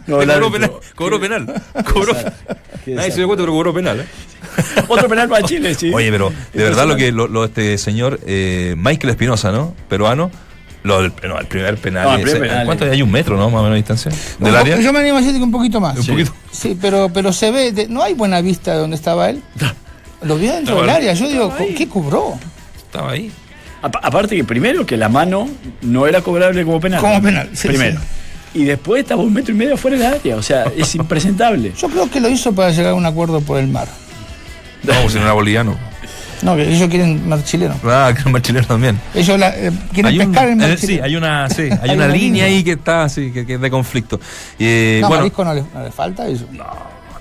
[0.05, 1.63] No, el cobró, penal, cobró penal.
[1.93, 2.13] Cobró.
[2.88, 4.01] Nadie se dio cuenta, pero cobró penal.
[4.01, 4.05] ¿eh?
[4.89, 5.93] Otro penal para Chile, sí.
[5.93, 9.73] Oye, pero de verdad lo que lo, lo- este señor eh, Michael Espinosa, ¿no?
[9.88, 10.29] Peruano.
[10.84, 12.04] Lo del, no, el primer penal.
[12.06, 13.02] No, el primer penal, ¿Cuánto hay?
[13.02, 13.50] Un metro, ¿no?
[13.50, 14.12] Más o menos de distancia.
[14.39, 14.80] Del área.
[14.80, 15.98] Yo me animo a decir que un poquito más.
[15.98, 16.34] Un poquito.
[16.52, 19.41] Sí, pero, pero se ve, de- no hay buena vista de donde estaba él.
[20.24, 21.13] Lo vio dentro del área.
[21.13, 22.34] Yo digo, ¿qué cobró?
[22.78, 23.32] Estaba ahí.
[23.82, 25.48] Apa- Aparte que primero que la mano
[25.82, 27.02] no era cobrable como penal.
[27.02, 28.00] Como penal, sí, primero.
[28.54, 30.36] Y después estaba un metro y medio fuera del área.
[30.38, 31.74] O sea, es impresentable.
[31.78, 33.88] Yo creo que lo hizo para llegar a un acuerdo por el mar.
[34.84, 35.78] No, pues si no era boliviano.
[36.41, 37.76] No, que ellos quieren mar chileno.
[37.86, 39.00] Ah, que era más chileno también.
[39.13, 41.06] Ellos la- eh, quieren Hay un- pescar en mar eh, sí, chileno.
[41.06, 42.46] hay una, sí, hay Hay una una línea línea.
[42.46, 44.19] ahí que está así, que, que es de conflicto.
[44.60, 46.46] Eh, no, bueno, marisco no le, no le falta eso.
[46.52, 46.65] no,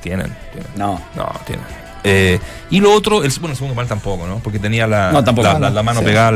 [0.03, 0.71] tienen, tienen.
[0.77, 1.01] No.
[1.17, 1.65] No, tienen.
[2.05, 4.41] Eh, y lo otro, el, bueno, el segundo mal tampoco, ¿no?
[4.41, 5.47] Porque tenía la, No, tampoco.
[5.47, 6.07] la, la- la mano Sí.
[6.07, 6.29] pegada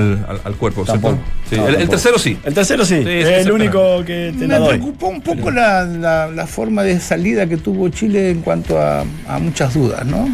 [0.45, 0.87] al, cuerpo.
[0.87, 2.39] Sí, No, el, tercero sí.
[2.45, 4.69] El tercero sí, Sí, es sí, el sí, único que te la Me doy.
[4.79, 9.01] preocupó un poco la, la- la forma de salida que tuvo Chile en cuanto a,
[9.27, 10.29] a muchas dudas, ¿no?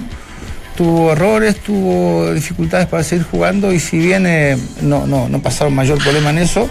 [0.76, 5.74] Tuvo errores, tuvo dificultades para seguir jugando y si bien eh, no, no, no pasaron
[5.74, 6.68] mayor problema en eso,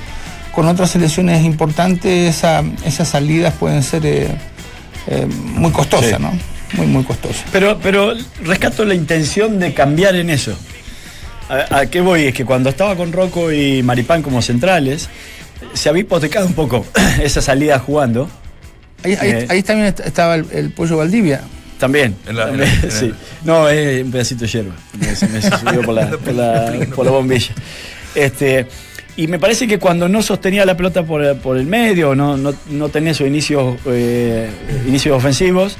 [0.52, 4.28] con otras selecciones importantes esa- esas salidas pueden ser eh,
[5.08, 6.16] eh, muy costosas, Sí.
[6.20, 6.32] ¿no?
[6.74, 7.44] Muy, muy costosas.
[7.52, 10.58] Pero, pero rescato la intención de cambiar en eso.
[11.50, 12.24] ¿A, a qué voy?
[12.24, 15.10] Es que cuando estaba con Rocco y Maripán como centrales,
[15.74, 16.86] se había hipotecado un poco
[17.22, 18.30] esa salida jugando.
[19.04, 19.48] Ahí, ahí- Eh.
[19.50, 21.42] ahí también est- estaba el, el pollo Valdivia.
[21.82, 22.15] También.
[22.28, 23.12] En la- También, en la- sí.
[23.44, 24.76] No, es un pedacito de hierba.
[25.00, 27.54] Me- Se me subió por la, por la, por la bombilla.
[28.15, 28.67] Este,
[29.17, 32.54] y me parece que cuando no sostenía la pelota por, por el medio, no, no,
[32.70, 34.50] no tenía sus inicios, eh,
[34.88, 35.76] inicios ofensivos,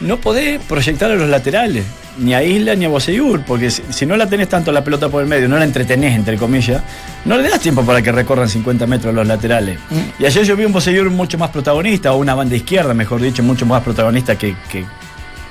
[0.00, 1.84] no podés proyectar a los laterales,
[2.18, 5.08] ni a Isla ni a Boseyur, porque si, si no la tenés tanto la pelota
[5.08, 6.82] por el medio, no la entretenés, entre comillas,
[7.24, 9.78] no le das tiempo para que recorran 50 metros los laterales.
[10.18, 13.42] Y ayer yo vi un Boseyur mucho más protagonista, o una banda izquierda, mejor dicho,
[13.42, 14.84] mucho más protagonista que, que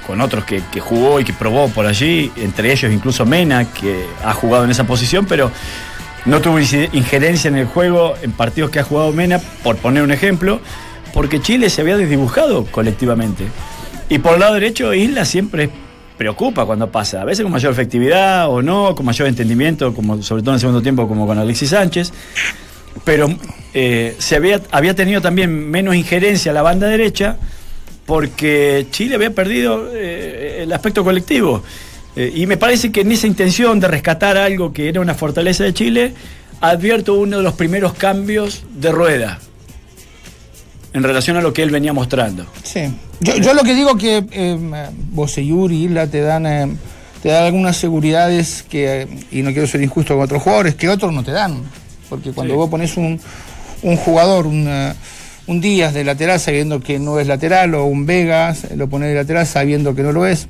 [0.08, 4.06] con otros que, que jugó y que probó por allí, entre ellos incluso Mena, que
[4.24, 5.52] ha jugado en esa posición, pero
[6.26, 10.12] no tuvo injerencia en el juego en partidos que ha jugado Mena, por poner un
[10.12, 10.60] ejemplo,
[11.13, 13.46] porque Chile se había desdibujado colectivamente.
[14.10, 15.70] Y por el lado derecho, Isla siempre
[16.17, 20.41] preocupa cuando pasa, a veces con mayor efectividad o no, con mayor entendimiento, como sobre
[20.41, 22.12] todo en el segundo tiempo, como con Alexis Sánchez.
[23.04, 23.30] Pero
[23.74, 27.38] eh, se había, había tenido también menos injerencia la banda derecha
[28.08, 31.62] porque Chile había perdido eh, el aspecto colectivo.
[32.15, 35.63] Eh, y me parece que en esa intención de rescatar algo que era una fortaleza
[35.65, 36.13] de Chile,
[36.62, 39.39] advierto uno de los primeros cambios de rueda
[40.93, 42.48] en relación a lo que él venía mostrando.
[42.63, 42.86] Sí.
[43.20, 44.58] Yo, yo lo que digo que eh,
[45.12, 46.76] Boseyur y Isla te dan, eh,
[47.22, 51.12] te dan algunas seguridades que, y no quiero ser injusto con otros jugadores, que otros
[51.13, 51.62] no te dan.
[52.10, 52.58] Porque cuando Sí.
[52.58, 53.20] vos pones un,
[53.84, 54.93] un jugador, un, eh,
[55.48, 59.16] un Díaz de lateral sabiendo que no es lateral, o un Vegas, lo pones de
[59.16, 60.48] lateral sabiendo que no lo es,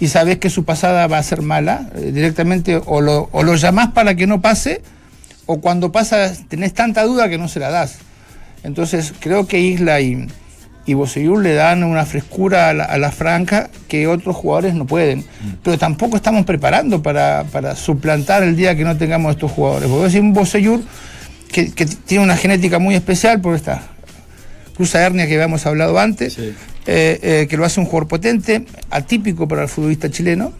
[0.00, 3.54] y sabes que su pasada va a ser mala, eh, directamente o lo, o lo
[3.56, 4.82] llamás para que no pase,
[5.46, 7.98] o cuando pasa tenés tanta duda que no se la das.
[8.64, 10.26] Entonces creo que Isla y,
[10.84, 14.84] y Boseyur le dan una frescura a la, a la franca que otros jugadores no
[14.84, 15.24] pueden.
[15.62, 19.88] Pero tampoco estamos preparando para, para suplantar el día que no tengamos estos jugadores.
[19.88, 20.80] Porque decir un Boseyur
[21.50, 23.82] que, que tiene una genética muy especial por esta
[24.78, 26.54] cruza hernia que habíamos hablado antes, Sí.
[26.86, 30.52] eh, eh, que lo hace un jugador potente, atípico para el futbolista chileno,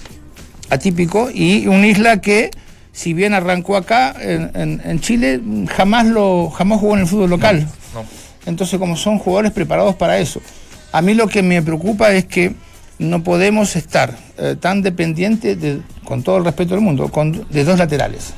[0.70, 2.50] atípico, y un Isla que,
[2.92, 7.30] si bien arrancó acá en, en- en Chile, jamás lo jamás jugó en el fútbol
[7.30, 7.68] local.
[7.94, 8.04] No.
[8.44, 10.42] Entonces, como son jugadores preparados para eso.
[10.90, 12.54] A mí lo que me preocupa es que
[12.98, 17.62] no podemos estar eh, tan dependientes, de, con todo el respeto del mundo, con, de
[17.64, 18.32] dos laterales.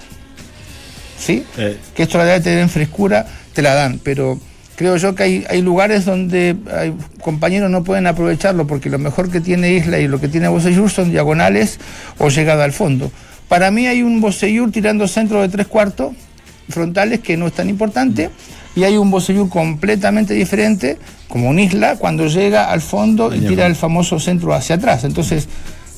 [1.18, 1.44] ¿Sí?
[1.56, 4.38] Eh, que estos laterales te den frescura, te la dan, pero
[4.80, 9.30] creo yo que hay, hay lugares donde hay compañeros no pueden aprovecharlo porque lo mejor
[9.30, 11.78] que tiene Isla y lo que tiene Boseyur son diagonales
[12.16, 13.12] o llegada al fondo.
[13.46, 16.14] Para mí hay un Boseyur tirando centro de tres cuartos
[16.70, 18.30] frontales que no es tan importante
[18.74, 20.96] y hay un Boseyur completamente diferente
[21.28, 25.04] como un Isla cuando llega al fondo y tira el famoso centro hacia atrás.
[25.04, 25.46] Entonces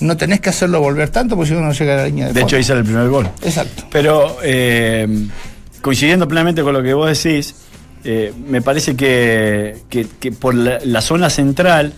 [0.01, 2.33] no tenés que hacerlo volver tanto porque si no no llega a la línea de,
[2.33, 3.31] de hecho, ahí sale el primer gol.
[3.45, 3.85] Exacto.
[3.93, 5.07] Pero eh,
[5.81, 7.55] coincidiendo plenamente con lo que vos decís,
[8.05, 11.93] eh, me parece que, que- que por la, la zona central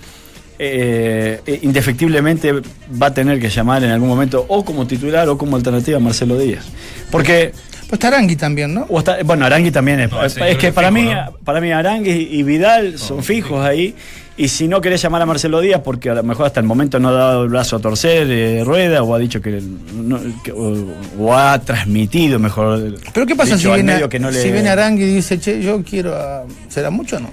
[0.58, 5.36] eh, eh, indefectiblemente va a tener que llamar en algún momento o como titular o
[5.36, 6.64] como alternativa a Marcelo Díaz.
[7.10, 7.52] Porque
[7.88, 8.86] Pues está Arangui también, ¿no?
[8.88, 10.10] o está- bueno, Arangui también es.
[10.10, 11.32] No, es que para mí, fijo, ¿no?
[11.44, 13.94] para mí Arangui y Vidal son fijos ahí.
[14.36, 16.98] Y si no querés llamar a Marcelo Díaz, porque a lo mejor hasta el momento
[16.98, 19.62] no ha dado el brazo a torcer eh, rueda, o ha dicho que,
[19.94, 20.74] no- que- o,
[21.20, 22.96] o ha transmitido mejor.
[23.12, 25.62] Pero ¿qué pasa si dicho viene, que no le- si viene Arangui y dice, che,
[25.62, 26.42] yo quiero a...
[26.68, 27.30] ¿Será mucho o no?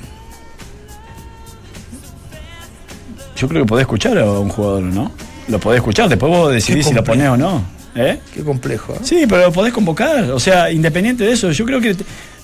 [3.36, 5.12] Yo creo que podés escuchar a un jugador, ¿no?
[5.48, 7.64] Lo podés escuchar, después vos decidís si lo ponés o no.
[7.96, 8.20] ¿Eh?
[8.34, 8.94] Qué complejo.
[8.94, 8.98] ¿eh?
[9.04, 10.32] Sí, pero lo podés convocar.
[10.32, 11.96] O sea, independiente de eso, yo creo que.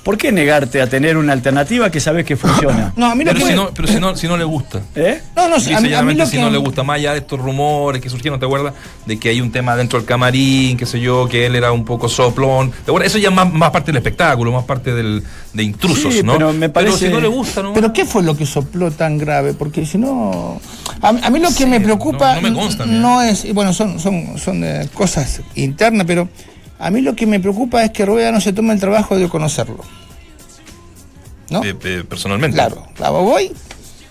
[0.08, 2.93] ¿Por qué negarte a tener una alternativa que sabes que funciona?
[2.96, 4.46] No, a mí lo Pero, que si me- no, pero si no, si no le
[4.46, 4.80] gusta.
[4.96, 5.22] ¿Eh?
[5.36, 6.41] No, no, a mí, a mí lo si que...
[6.41, 8.74] no le gusta más allá de estos rumores que surgieron, ¿te acuerdas?
[9.06, 11.84] De que hay un tema dentro del camarín, qué sé yo, que él era un
[11.84, 12.72] poco soplón.
[12.72, 13.08] ¿Te acuerdas?
[13.12, 16.32] Eso ya es más, más parte del espectáculo, más parte del, de intrusos, Sí, ¿no?
[16.38, 17.74] pero me parece- si no le gusta, ¿no?
[17.74, 19.56] Pero ¿qué fue lo que sopló tan grave?
[19.56, 20.62] Porque si no...
[21.02, 23.43] A, a mí lo que Sí, me preocupa no- no me consta, no es...
[23.43, 26.30] y Bueno, son, son, son eh, cosas internas, pero
[26.80, 29.28] a mí lo que me preocupa es que Rueda no se tome el trabajo de
[29.30, 29.84] conocerlo.
[31.50, 31.63] ¿No?
[31.63, 32.56] Eh, eh, personalmente.
[32.56, 33.52] Claro, claro, voy,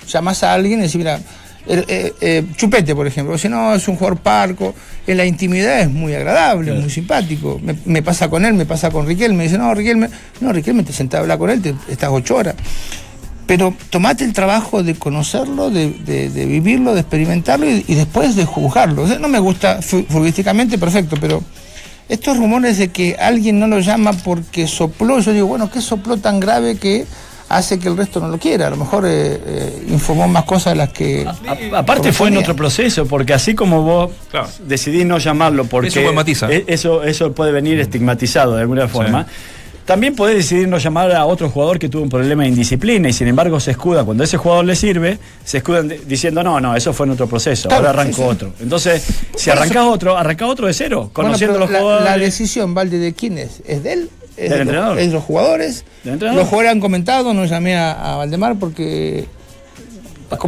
[0.09, 1.21] llamas a alguien y decís, mira,
[1.69, 4.75] eh, Chupete, por ejemplo, si no, es un jugador parco,
[5.07, 7.61] en la intimidad es muy agradable, muy simpático.
[7.63, 10.09] Me, me pasa con él, me pasa con Riquelme, me dice, no, Riquelme,
[10.41, 12.55] no, Riquelme, te sentás a hablar con él, te, estás ocho horas.
[13.47, 18.35] Pero tomate el trabajo de conocerlo, de, de- de vivirlo, de experimentarlo y, y después
[18.35, 19.03] de juzgarlo.
[19.03, 21.43] O sea, no me gusta fu- futbolísticamente, perfecto, pero
[22.09, 26.17] estos rumores de que alguien no lo llama porque sopló, yo digo, bueno, ¿qué sopló
[26.19, 27.05] tan grave que
[27.49, 28.69] hace que el resto no lo quiera?
[28.69, 31.27] A lo mejor eh, eh, informó más cosas de las que...
[31.27, 34.49] A- aparte fue en otro proceso, porque así como vos Claro.
[34.67, 36.51] decidís no llamarlo porque Eso matiza.
[36.51, 39.27] e- eso, eso puede venir estigmatizado de alguna forma.
[39.87, 43.13] También podés decidir no llamar a otro jugador que tuvo un problema de indisciplina y
[43.13, 44.05] sin embargo se escuda.
[44.05, 47.69] Cuando ese jugador le sirve, se escudan diciendo, no, no, eso fue en otro proceso,
[47.69, 48.21] Claro, ahora sí, sí.
[48.23, 48.53] otro.
[48.61, 49.05] Entonces,
[49.37, 52.05] si Por arrancás otro, arrancás otro de cero, Bueno, conociendo pero los la, jugadores.
[52.05, 53.63] la decisión, Valde, ¿de quién es?
[53.65, 54.11] ¿Es de él?
[54.37, 54.99] ¿Es Del de los- entrenador.
[54.99, 55.85] ¿Es de los jugadores?
[56.03, 56.41] Del entrenador.
[56.43, 59.27] Los jugadores han comentado, no llamé a, a Valdemar porque...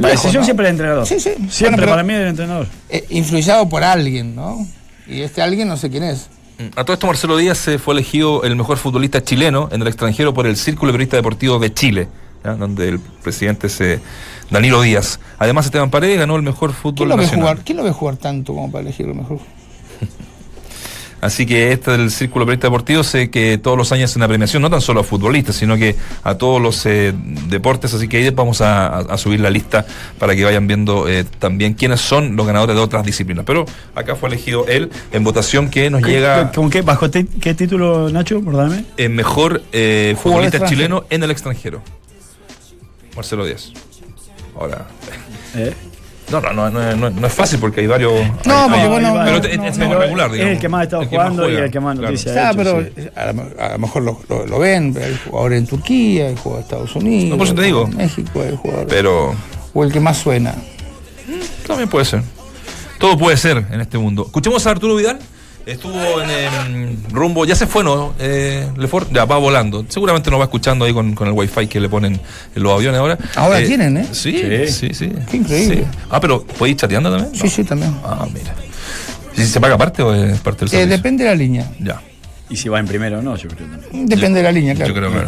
[0.00, 0.44] la decisión ¿no?
[0.44, 1.06] siempre del entrenador.
[1.06, 1.30] Sí, sí.
[1.48, 2.66] Siempre Bueno, para mí del entrenador.
[2.90, 4.66] eh, influenciado por alguien, ¿no?
[5.06, 6.26] Y este alguien no sé quién es.
[6.74, 10.34] A todo esto, Marcelo Díaz eh, fue elegido el mejor futbolista chileno en el extranjero
[10.34, 12.08] por el Círculo de Periodistas Deportivos de Chile,
[12.44, 12.54] ¿ya?
[12.54, 14.00] donde el presidente es eh,
[14.50, 15.20] Danilo Díaz.
[15.38, 18.16] Además, Esteban Paredes ganó el mejor ¿Quién fútbol lo, ve jugar, ¿Quién lo ve jugar
[18.16, 19.38] tanto como para elegir lo mejor?
[21.20, 24.28] Así que este del Círculo de Periodistas Deportivos sé que todos los años en la
[24.28, 27.12] premiación, no tan solo a futbolistas, sino que a todos los eh,
[27.48, 27.92] deportes.
[27.94, 29.86] Así que ahí vamos a, subir la lista
[30.18, 33.44] para que vayan viendo eh, también quiénes son los ganadores de otras disciplinas.
[33.44, 38.10] Pero acá fue elegido él en votación que nos llega ¿Con qué, bajo qué título,
[38.10, 38.40] Nacho?
[38.40, 38.84] Perdóname.
[38.96, 41.82] en mejor eh, futbolista chileno en el extranjero.
[43.16, 43.72] Marcelo Díaz.
[44.58, 44.86] Ahora.
[46.30, 48.12] No, no, no, no, no- no es fácil porque hay varios.
[48.12, 49.36] No, hay- porque hay- bueno, pero
[49.66, 50.52] es regular, es digamos.
[50.54, 52.10] el que más ha estado jugando y el que más claro.
[52.12, 53.08] noticias O sea, ha hecho, pero sí.
[53.16, 56.70] a, lo, a lo mejor lo, lo- lo ven, hay jugadores en Turquía, hay jugadores
[56.70, 57.84] en Estados Unidos, No, por eso te digo.
[57.90, 58.88] en México, hay jugadores...
[58.90, 59.34] Pero
[59.72, 60.54] O el que más suena.
[61.66, 62.22] también puede ser.
[62.98, 64.24] Todo puede ser en este mundo.
[64.26, 65.18] Escuchemos a Arturo Vidal.
[65.68, 68.14] Estuvo en em, rumbo, ya se fue, ¿no?
[68.18, 69.84] Eh, Lefort, ya va volando.
[69.88, 72.18] Seguramente nos va escuchando ahí con, con el wifi que le ponen
[72.56, 73.18] en los aviones ahora.
[73.36, 74.06] Ahora tienen, ¿eh?
[74.12, 74.72] Sí, Sí.
[74.72, 75.12] sí, sí.
[75.30, 75.76] Qué increíble.
[75.76, 75.98] Sí.
[76.10, 77.34] Ah, pero ¿puede ir chateando también?
[77.34, 77.50] Sí, No.
[77.50, 77.94] sí, también.
[78.02, 78.54] Ah, mira.
[79.36, 80.96] ¿Y si se paga aparte o es parte del Eh, servicio?
[80.96, 81.70] depende de la línea.
[81.80, 82.00] Ya,
[82.48, 84.06] Y si va en primero o no, yo creo también.
[84.06, 84.88] Depende de la línea, claro.
[84.94, 85.26] yo creo que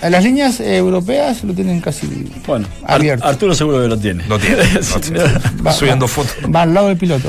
[0.00, 2.06] A Las líneas europeas lo tienen casi
[2.46, 3.26] Bueno, Ar- abierto.
[3.26, 4.24] Arturo seguro que lo tiene.
[4.28, 4.62] lo tiene.
[4.74, 5.20] lo tiene.
[5.66, 6.36] Va- Subiendo fotos.
[6.54, 7.28] Va al lado del piloto.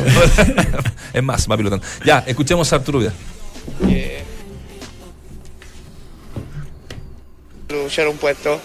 [1.13, 1.86] es más, va pilotando.
[2.05, 3.13] Ya, escuchemos a Arturo Vidal.
[7.69, 8.60] luchar un puesto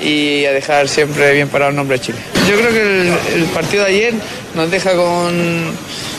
[0.00, 2.18] y a dejar siempre bien parado el nombre de Chile.
[2.48, 4.14] Yo creo que el, el partido de ayer
[4.54, 5.70] nos deja con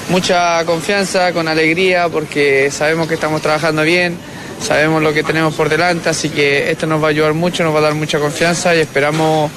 [0.10, 4.16] mucha confianza, con alegría, porque sabemos que estamos trabajando bien,
[4.62, 7.74] sabemos lo que tenemos por delante, así que esto nos va a ayudar mucho, nos
[7.74, 9.52] va a dar mucha confianza y esperamos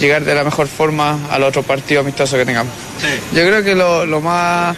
[0.00, 2.72] llegar de la mejor forma al otro partido amistoso que tengamos.
[3.32, 4.76] Yo creo que lo, lo más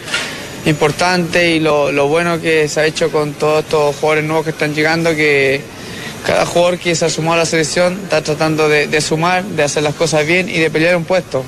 [0.65, 4.51] importante y lo, lo bueno que se ha hecho con todos estos jugadores nuevos que
[4.51, 5.61] están llegando, que
[6.25, 9.63] cada jugador que se ha sumado a la selección está tratando de, de sumar, de
[9.63, 11.43] hacer las cosas bien y de pelear un puesto.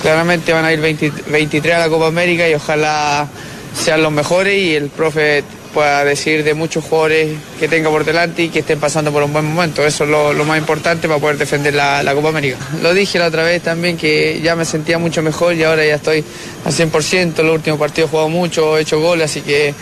[0.00, 3.26] Claramente van a ir 20 23 a la Copa América y ojalá
[3.74, 5.42] sean los mejores y el profe
[5.74, 9.32] pueda decir de muchos jugadores que tenga por delante y que estén pasando por un
[9.32, 9.84] buen momento.
[9.84, 12.56] Eso es lo, más importante para poder defender la, Copa América.
[12.80, 15.96] Lo dije la otra vez también que ya me sentía mucho mejor y ahora ya
[15.96, 16.24] estoy
[16.64, 17.42] al 100%.
[17.42, 19.74] Los últimos partidos he jugado mucho, he hecho goles, así que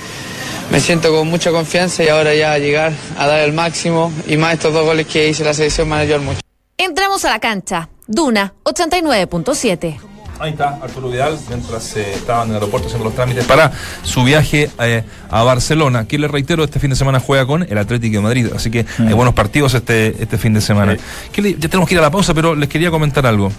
[0.70, 4.54] me siento con mucha confianza y ahora ya llegar a dar el máximo y más
[4.54, 6.40] estos dos goles que hice la selección me ayudar mucho.
[6.78, 7.90] Entramos a la cancha.
[8.06, 10.11] Duna 89.7.
[10.42, 13.70] Ahí está, Arturo Vidal, mientras eh, estaba en el aeropuerto haciendo los trámites para
[14.02, 16.08] su viaje eh, a Barcelona.
[16.08, 18.84] Que le reitero, este fin de semana juega con el Atlético de Madrid, así que
[18.98, 20.96] hay buenos partidos este, este fin de semana.
[21.32, 23.52] ¿Qué le- ya tenemos que ir a la pausa, pero les quería comentar algo.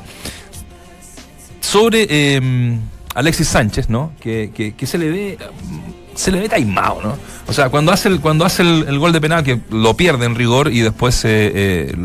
[1.62, 2.78] Sobre eh,
[3.16, 4.12] Alexis Sánchez, ¿no?
[4.20, 5.38] Que, que- que se le ve.
[5.40, 7.18] mm, Se le ve taimado, ¿no?
[7.48, 10.26] O sea, cuando hace el, cuando hace el, el gol de penal, que lo pierde
[10.26, 11.96] en rigor y después, eh, eh,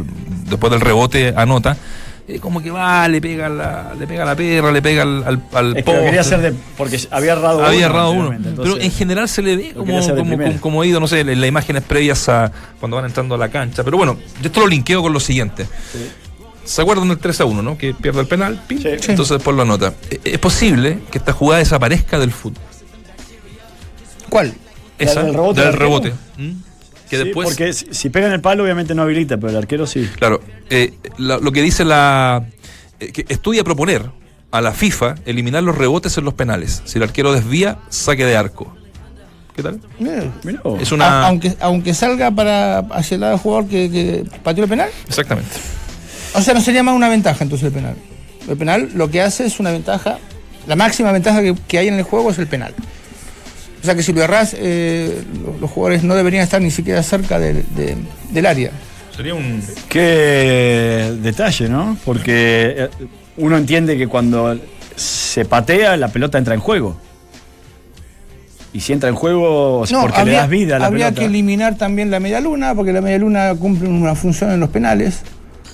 [0.49, 1.77] después del rebote anota,
[2.29, 5.25] eh, como que va, le pega la, le pega a la perra, le pega al,
[5.25, 6.55] al, al Es que lo quería hacer de.
[6.77, 8.37] Porque había errado Había uno errado uno.
[8.62, 11.49] Pero en general se le ve como, como, como, como ido, no sé, en las
[11.49, 13.83] imágenes previas a cuando van entrando a la cancha.
[13.83, 15.67] Pero bueno, yo esto lo linkeo con lo siguiente.
[16.64, 17.79] ¿Se acuerdan del 3 a 1, no?
[17.79, 18.88] Que pierde el penal, pim, Sí.
[18.88, 19.95] entonces después lo anota.
[20.11, 22.62] Eh, ¿Es posible que esta jugada desaparezca del fútbol?
[24.29, 24.53] ¿Cuál?
[24.99, 26.12] ¿La Esa, del rebote del rebote.
[26.37, 26.51] ¿Mm?
[27.09, 27.49] Que Sí, después.
[27.49, 30.09] Porque si, si pegan el palo, obviamente no habilita, pero el arquero sí.
[30.18, 30.40] Claro,
[30.71, 32.47] eh, la- lo que dice la.
[33.01, 34.11] eh, que estudia proponer
[34.51, 36.83] a la FIFA eliminar los rebotes en los penales.
[36.85, 38.75] Si el arquero desvía, saque de arco.
[39.57, 39.81] ¿Qué tal?
[39.99, 40.23] Mira.
[40.81, 41.23] Es una.
[41.23, 44.88] A- aunque, aunque salga para hacia el lado del jugador que, que pateó el penal.
[45.07, 45.51] Exactamente.
[46.35, 47.97] O sea, no sería más una ventaja entonces el penal.
[48.49, 50.18] El penal lo que hace es una ventaja,
[50.66, 52.75] la máxima ventaja que, que hay en el juego es el penal.
[53.81, 57.03] O sea que si lo errás, eh, los, los jugadores no deberían estar ni siquiera
[57.03, 57.97] cerca del, de-
[58.31, 58.71] del área.
[59.17, 59.62] Sería un.
[59.88, 61.97] Qué detalle, ¿no?
[62.05, 62.88] Porque eh,
[63.37, 64.59] uno entiende que cuando
[64.97, 66.97] se patea, la pelota entra en juego.
[68.73, 71.21] Y si entra en juego, porque le das vida a la habría pelota.
[71.21, 74.69] que eliminar también la media luna, porque la media luna cumple una función en los
[74.69, 75.21] penales,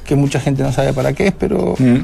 [0.06, 1.96] que mucha gente no sabe para qué es, pero Mm.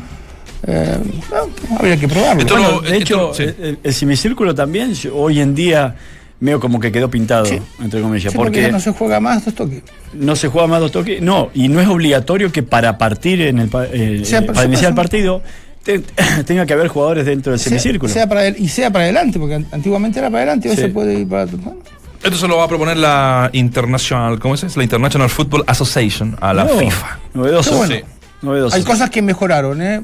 [0.67, 0.99] Eh,
[1.31, 2.41] no, habría que probarlo.
[2.41, 3.55] Esto Bueno, lo- de hecho, esto lo- sí.
[3.63, 5.97] el, el semicírculo también hoy en día
[6.41, 7.59] veo como que quedó pintado, Sí.
[7.83, 9.83] entre comillas, Sí, porque porque ya no se juega más dos toques.
[10.15, 11.21] no se juega más dos toques.
[11.23, 14.91] No, y no es obligatorio que para partir en el, eh, Sea- eh, para iniciar
[14.91, 15.43] el partido
[15.83, 15.99] te-
[16.47, 18.13] tenga que haber jugadores dentro del Sea- semicírculo.
[18.13, 20.83] Sea para el- y sea para adelante, porque an- antiguamente era para adelante, hoy Sí.
[20.83, 21.45] se puede ir para.
[22.23, 24.77] Esto se lo va a proponer la International, ¿cómo es?
[24.77, 27.19] La International Football Association a la No, FIFA.
[27.35, 27.77] Novedoso.
[27.79, 27.95] Bueno.
[27.95, 28.01] Sí.
[28.43, 28.77] Novedoso.
[28.77, 30.03] Hay cosas que mejoraron, ¿eh?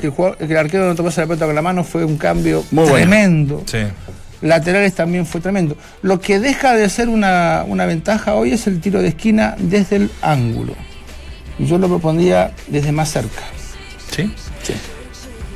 [0.00, 2.16] Que el, jugador- que el arquero no tomase la pelota con la mano fue un
[2.18, 2.96] cambio Muy bueno.
[2.96, 3.62] tremendo.
[3.66, 3.78] Sí.
[4.42, 5.76] Laterales también fue tremendo.
[6.02, 9.96] Lo que deja de ser una, una ventaja hoy es el tiro de esquina desde
[9.96, 10.74] el ángulo.
[11.58, 13.40] Yo lo propondría desde más cerca.
[14.14, 14.30] ¿Sí?
[14.62, 14.74] Sí.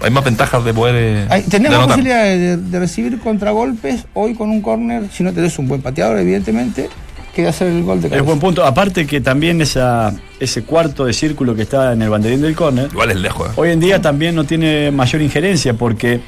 [0.03, 0.95] Hay más ventajas de poder.
[0.97, 1.97] eh, Hay- tenemos anotar.
[1.99, 6.19] posibilidad de, de recibir contragolpes hoy con un córner, si no tenés un buen pateador,
[6.19, 6.88] evidentemente,
[7.35, 8.27] que hacer el gol de Es cabeza.
[8.27, 8.64] buen punto.
[8.64, 12.88] Aparte que también esa, ese cuarto de círculo que está en el banderín del córner,
[12.90, 13.49] Igual es lejos.
[13.49, 13.53] eh.
[13.57, 16.21] hoy en día también no tiene mayor injerencia porque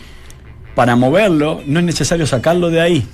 [0.75, 3.07] para moverlo no es necesario sacarlo de ahí.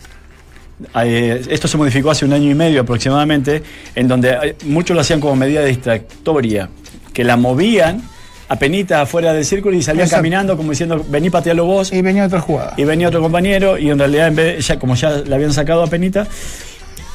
[1.02, 3.62] Eh, esto se modificó hace un año y medio aproximadamente,
[3.96, 6.68] en donde eh, muchos lo hacían como medida distractoria,
[7.12, 8.00] que la movían
[8.50, 10.20] apenita afuera del círculo y salían Exacto.
[10.20, 12.74] caminando como diciendo, vení patealo vos, Y venía otra jugada.
[12.76, 15.82] y venía otro compañero y en realidad en vez ya como ya la habían sacado
[15.82, 16.26] a penita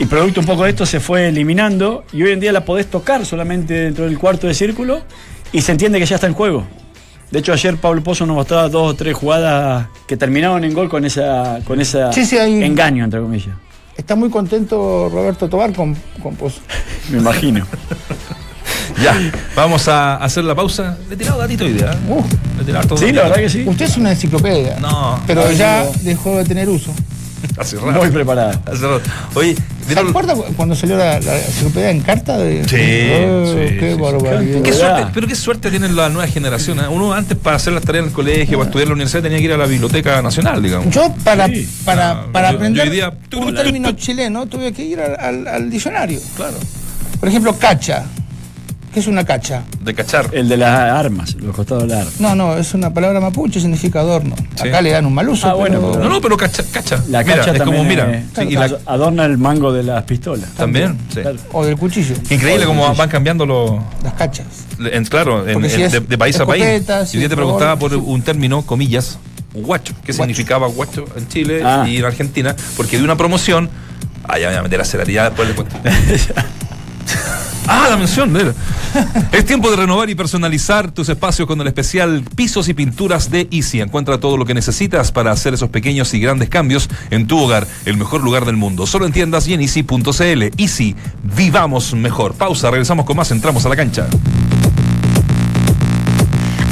[0.04, 2.88] y producto un poco de esto se fue eliminando y hoy en día la podés
[2.88, 5.02] tocar solamente dentro del cuarto de círculo
[5.54, 6.66] y se entiende que ya está en juego.
[7.32, 10.89] De hecho ayer Pablo Pozo nos mostraba dos o tres jugadas que terminaron en gol
[10.89, 13.56] con esa con esa Sí, sí, hay- engaño entre comillas.
[13.96, 16.62] Está muy contento Roberto Tobar con, con Pozo.
[17.10, 17.66] Me imagino.
[19.02, 19.16] Ya,
[19.56, 20.98] vamos a hacer la pausa.
[21.08, 21.92] Le he tirado datito hoy día.
[21.94, 21.98] ¿eh?
[22.10, 22.22] Uh,
[22.58, 23.63] Le he tirado harto sí, la verdad que sí.
[23.66, 24.78] usted es una enciclopedia.
[24.80, 25.92] No, Pero no, ya no.
[26.04, 26.94] dejó de tener uso.
[27.58, 27.91] hace rato.
[27.91, 28.60] Muy preparada.
[28.65, 29.01] Hace rato.
[29.36, 32.38] Oye, ¿Se ¿vieron- acuerda cu- cuando salió la, la enciclopedia en carta?
[32.38, 34.73] De, Sí, Oh, sí, qué sí, barbaridad.
[34.73, 36.79] Suerte, pero qué suerte tienen la nueva generación.
[36.79, 36.88] ¿eh?
[36.89, 39.38] Uno antes para hacer las tareas en el colegio, para estudiar en la universidad, tenía
[39.39, 40.93] que ir a la biblioteca nacional, digamos.
[40.93, 41.47] Yo para,
[41.86, 45.47] para, Ah, para yo- aprender yo día- un término chileno tuve que ir al, al-
[45.47, 46.19] al diccionario.
[46.36, 46.56] Claro.
[47.19, 48.03] Por ejemplo, cacha.
[48.93, 49.63] ¿Qué es una cacha?
[49.82, 50.29] De cachar.
[50.34, 52.19] El de las armas, los costados de las armas.
[52.21, 54.36] No, no, es una palabra mapuche, significa adorno.
[54.62, 54.67] Sí.
[54.67, 55.47] Acá le dan un mal uso.
[55.49, 56.63] Ah, bueno, No, no, pero cacha.
[56.71, 56.98] cacha.
[57.10, 58.12] La mira, cacha es también como, mira.
[58.12, 60.48] eh, sí, y la- adorna el mango de las pistolas.
[60.52, 60.96] también.
[61.12, 61.21] sí.
[61.54, 63.71] O del cuchillo, Increíble cómo van cambiando los.
[64.04, 64.46] las cachas.
[64.79, 66.63] en- claro, en- Porque si en- es de, de país a país.
[66.63, 69.17] Y si yo es te preguntaba por un término, comillas,
[69.56, 69.96] guacho.
[70.06, 71.85] ¿Qué significaba guacho en Chile Ah.
[71.87, 72.56] y en Argentina?
[72.77, 73.69] Porque de una promoción.
[74.27, 75.75] Ah, ya me voy a meter a ya después le cuento.
[77.68, 78.34] Ah, la mención.
[79.32, 83.48] Es tiempo de renovar y personalizar tus espacios con el especial Pisos y Pinturas de
[83.52, 83.82] Easy.
[83.82, 87.68] Encuentra todo lo que necesitas para hacer esos pequeños y grandes cambios en tu hogar,
[87.86, 88.86] el mejor lugar del mundo.
[88.86, 90.44] Solo en tiendas y en easy.cl.
[90.58, 90.96] Easy,
[91.36, 92.34] vivamos mejor.
[92.34, 94.08] Pausa, regresamos con más, entramos a la cancha.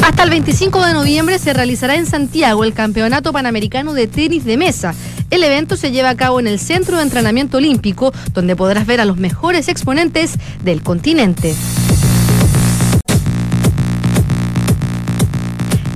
[0.04, 4.58] Hasta el 25 de noviembre se realizará en Santiago el Campeonato Panamericano de Tenis de
[4.58, 4.96] Mesa.
[5.30, 9.00] El evento se lleva a cabo en el Centro de Entrenamiento Olímpico, donde podrás ver
[9.00, 10.34] a los mejores exponentes
[10.64, 11.56] del continente.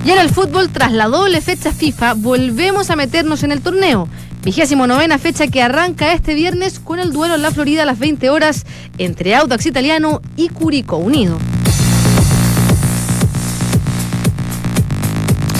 [0.04, 4.08] Y en el fútbol, tras la doble fecha FIFA, volvemos a meternos en el torneo.
[4.44, 7.98] Vigésimo novena fecha que arranca este viernes con el duelo en la Florida a las
[7.98, 8.66] 20 horas
[8.98, 11.36] entre Audax Italiano y Curicó Unido.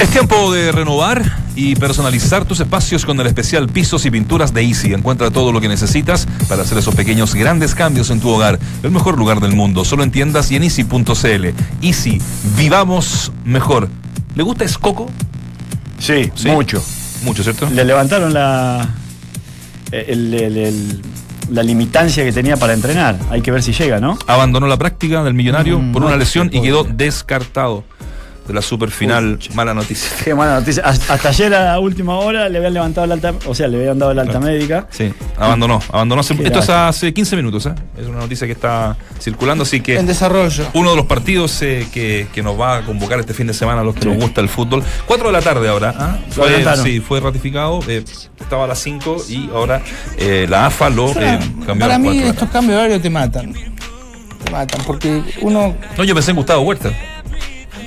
[0.00, 1.22] Es tiempo de renovar
[1.54, 4.92] y personalizar tus espacios con el especial Pisos y Pinturas de Easy.
[4.92, 8.58] Encuentra todo lo que necesitas para hacer esos pequeños grandes cambios en tu hogar.
[8.82, 11.46] El mejor lugar del mundo, solo en tiendas y en easy.cl.
[11.80, 12.20] Easy,
[12.58, 13.88] vivamos mejor.
[14.34, 15.10] ¿Le gusta Escoco?
[15.98, 16.48] Sí, Sí.
[16.48, 16.82] mucho.
[17.22, 17.68] Mucho, ¿cierto?
[17.70, 18.86] Le levantaron la,
[19.92, 21.02] el- el- el-
[21.50, 23.18] la limitancia que tenía para entrenar.
[23.30, 24.18] Hay que ver si llega, ¿no?
[24.26, 27.84] Abandonó la práctica del millonario Mm, por una lesión y quedó descartado
[28.46, 29.38] de la superfinal.
[29.38, 29.54] Pucha.
[29.54, 30.10] Mala noticia.
[30.24, 30.82] Qué mala noticia.
[30.84, 33.98] Hasta hasta ayer a última hora le habían levantado la alta, o sea, le habían
[33.98, 34.46] dado la alta Claro.
[34.46, 34.86] médica.
[34.90, 35.80] Sí, abandonó.
[35.92, 37.74] abandonó esto es hace 15 minutos, ¿eh?
[38.00, 39.98] Es una noticia que está circulando, así que...
[39.98, 40.66] En desarrollo.
[40.74, 43.80] Uno de los partidos eh, que, que nos va a convocar este fin de semana
[43.80, 44.08] a los que Sí.
[44.08, 44.82] nos gusta el fútbol.
[45.06, 45.94] 4 de la tarde ahora.
[45.98, 46.18] ¿ah?
[46.30, 47.80] Fue, sí, fue ratificado.
[47.88, 48.04] eh,
[48.40, 49.80] estaba a las 5 y ahora
[50.18, 52.72] eh, la AFA lo eh, cambió a Para las mí 4 de la estos cambios
[52.72, 53.52] de horario te matan.
[53.52, 55.74] Te matan, porque uno...
[55.96, 56.90] No, yo pensé en Gustavo Huerta.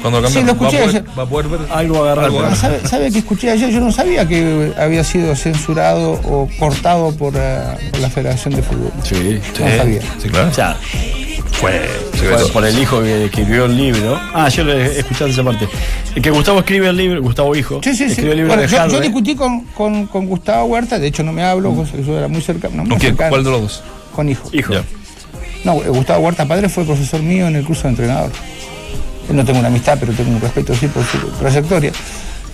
[0.02, 1.04] Cuando lo Sí, lo escuché va, a ayer.
[1.04, 1.60] poder, va a poder ver.
[1.72, 2.56] Algo agarrar.
[2.56, 3.70] ¿Sabe, sabe que escuché ayer?
[3.70, 8.62] Yo no sabía que había sido censurado o cortado por, eh, por la Federación de
[8.64, 8.92] Fútbol.
[9.04, 9.40] Sí.
[9.60, 10.02] No sabía.
[10.22, 10.50] Sí, claro.
[10.50, 10.78] O sea,
[11.52, 11.90] Fue
[12.54, 14.18] por, el hijo que escribió el libro.
[14.34, 15.68] Ah, yo le he escuchado esa parte.
[16.16, 18.12] El que Gustavo escribe el libro, Gustavo Hijo, Sí, sí, sí.
[18.12, 21.34] escribió el libro Bueno, de yo, discutí con, con, con Gustavo Huerta, de hecho no
[21.34, 22.78] me hablo, que yo era muy cercano.
[22.78, 23.12] No, muy ¿Con quién?
[23.12, 23.30] cercano.
[23.32, 23.84] ¿Cuál de los dos?
[24.16, 24.50] Con hijo.
[24.54, 24.74] Hijo.
[24.74, 24.84] Ya.
[25.66, 28.32] No, eh, Gustavo Huerta padre fue profesor mío en el curso de entrenador.
[29.30, 31.92] No tengo una amistad, pero tengo un respeto sí por su trayectoria.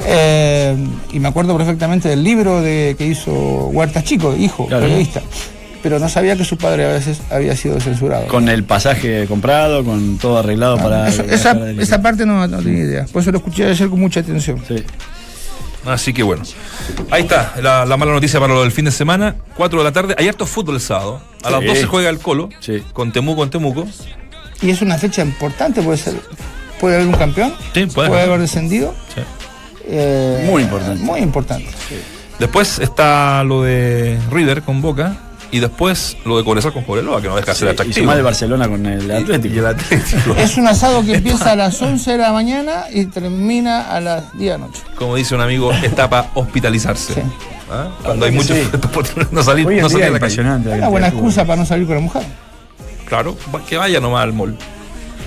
[0.06, 0.76] Eh,
[1.14, 4.84] y me acuerdo perfectamente del libro de, que hizo Huerta Chico, hijo, Claro.
[4.84, 5.22] periodista.
[5.82, 8.28] Pero no sabía que su padre había, había sido censurado.
[8.28, 11.06] Con el pasaje comprado, con todo arreglado para.
[11.06, 13.06] Ah, Eso- esa, para el- esa parte no, no tenía idea.
[13.12, 14.62] Por eso lo escuché ayer con mucha atención.
[14.68, 14.84] Sí.
[15.86, 16.42] Así que bueno.
[17.12, 19.36] Ahí está, la, la mala noticia para lo del fin de semana.
[19.56, 20.16] 4 de la tarde.
[20.18, 21.22] Hay harto fútbol el sábado.
[21.44, 21.68] A las Sí.
[21.68, 22.50] 12 juega el Colo.
[22.60, 22.84] Sí.
[22.92, 23.88] Con Temuco en Temuco.
[24.64, 26.16] Y es una fecha importante, puede ser.
[26.86, 28.30] Puede haber un campeón, Sí, puede puede haber.
[28.30, 28.94] haber descendido.
[29.16, 29.22] Sí.
[29.88, 31.04] Eh, Muy importante.
[31.04, 31.68] Muy importante.
[32.38, 35.18] Después está lo de River con Boca.
[35.52, 38.04] Y después lo de Cobresal con Cobreloa, que no deja de ser y atractivo.
[38.04, 39.56] sumar de Barcelona con el Atlético.
[39.56, 40.36] Y el Atlético.
[40.38, 44.32] Es un asado que empieza a las 11 de la mañana y termina a las
[44.38, 44.82] 10 de la noche.
[44.96, 47.14] Como dice un amigo, está para hospitalizarse.
[47.16, 47.22] Sí.
[47.72, 47.88] ¿Ah?
[48.04, 48.58] Cuando hay muchos
[49.32, 50.34] no salir, Hoy no salir día a la calle.
[50.34, 50.70] impresionante.
[50.70, 52.22] la Una buena excusa para no salir con la mujer.
[53.06, 53.36] Claro,
[53.68, 54.56] que vaya nomás al mall.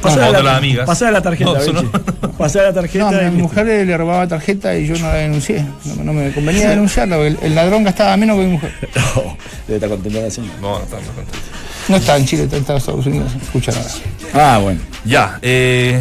[0.03, 0.87] Pasá la, de las amigas.
[0.87, 1.91] pasá la tarjeta, No, no.
[2.39, 3.11] Pasá la tarjeta.
[3.11, 5.65] No, mi mujer le, le robaba tarjeta y yo no la denuncié.
[5.85, 8.73] No, no me convenía denunciarla porque el, el ladrón gastaba menos que mi mujer.
[8.95, 9.37] No,
[9.67, 10.55] debe estar contenta la señora.
[10.61, 11.41] No, no estamos contentos.
[11.89, 13.33] No está en Chile, está en Estados Unidos.
[13.43, 13.91] Escucha nada.
[14.35, 14.81] Ah, bueno.
[15.05, 16.01] Ya, eh,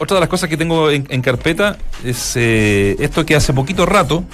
[0.00, 3.86] otra de las cosas que tengo en, en carpeta es eh, esto que hace poquito
[3.86, 4.24] rato.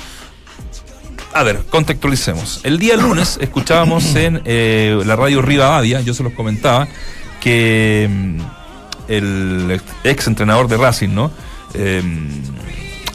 [1.33, 2.61] A ver, contextualicemos.
[2.63, 6.87] El día lunes escuchábamos en eh, la radio Rivadavia, yo se los comentaba,
[7.41, 8.39] que mm,
[9.09, 11.31] el ex entrenador de Racing, ¿no?
[11.75, 12.03] Eh,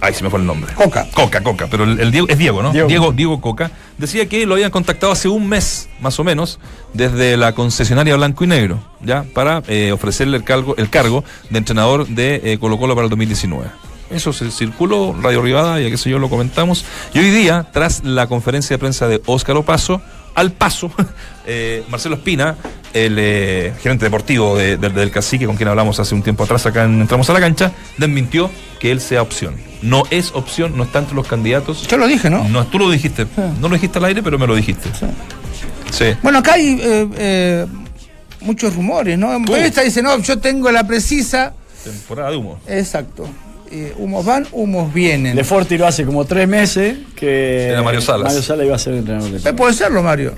[0.01, 0.73] ay, se me fue el nombre.
[0.73, 1.07] Coca.
[1.13, 2.71] Coca, Coca, pero el, el Diego, es Diego, ¿no?
[2.71, 2.87] Diego.
[2.87, 3.71] Diego, Diego Coca.
[3.97, 6.59] Decía que lo habían contactado hace un mes, más o menos,
[6.93, 9.25] desde la concesionaria Blanco y Negro, ¿ya?
[9.33, 13.09] Para eh, ofrecerle el cargo, el cargo de entrenador de eh, Colo Colo para el
[13.09, 13.69] 2019.
[14.09, 16.83] Eso se circuló, Radio Rivada, ya que sé yo, lo comentamos.
[17.13, 20.01] Y hoy día, tras la conferencia de prensa de Óscar Opaso,
[20.33, 20.91] al paso,
[21.45, 22.55] eh, Marcelo Espina,
[22.93, 26.65] el eh, gerente deportivo de- de- del cacique con quien hablamos hace un tiempo atrás
[26.65, 29.55] acá en Entramos a la Cancha, desmintió que él sea opción.
[29.81, 31.87] No es opción, no está entre los candidatos.
[31.87, 32.47] Yo lo dije, ¿no?
[32.49, 33.25] No, tú lo dijiste.
[33.61, 34.89] No lo dijiste al aire, pero me lo dijiste.
[34.99, 35.05] Sí.
[35.91, 36.05] Sí.
[36.21, 37.65] Bueno, acá hay eh, eh,
[38.41, 39.33] muchos rumores, ¿no?
[39.33, 41.53] En periodista dice, no, yo tengo la precisa.
[41.83, 42.59] Temporada de humo.
[42.67, 43.27] Exacto.
[43.71, 45.35] Eh, humos van, humos vienen.
[45.35, 47.67] Lefort tiró hace como tres meses que.
[47.69, 48.23] Era Mario Salas.
[48.25, 50.33] Mario Salas iba a ser entrenador de Eh, puede serlo, Mario.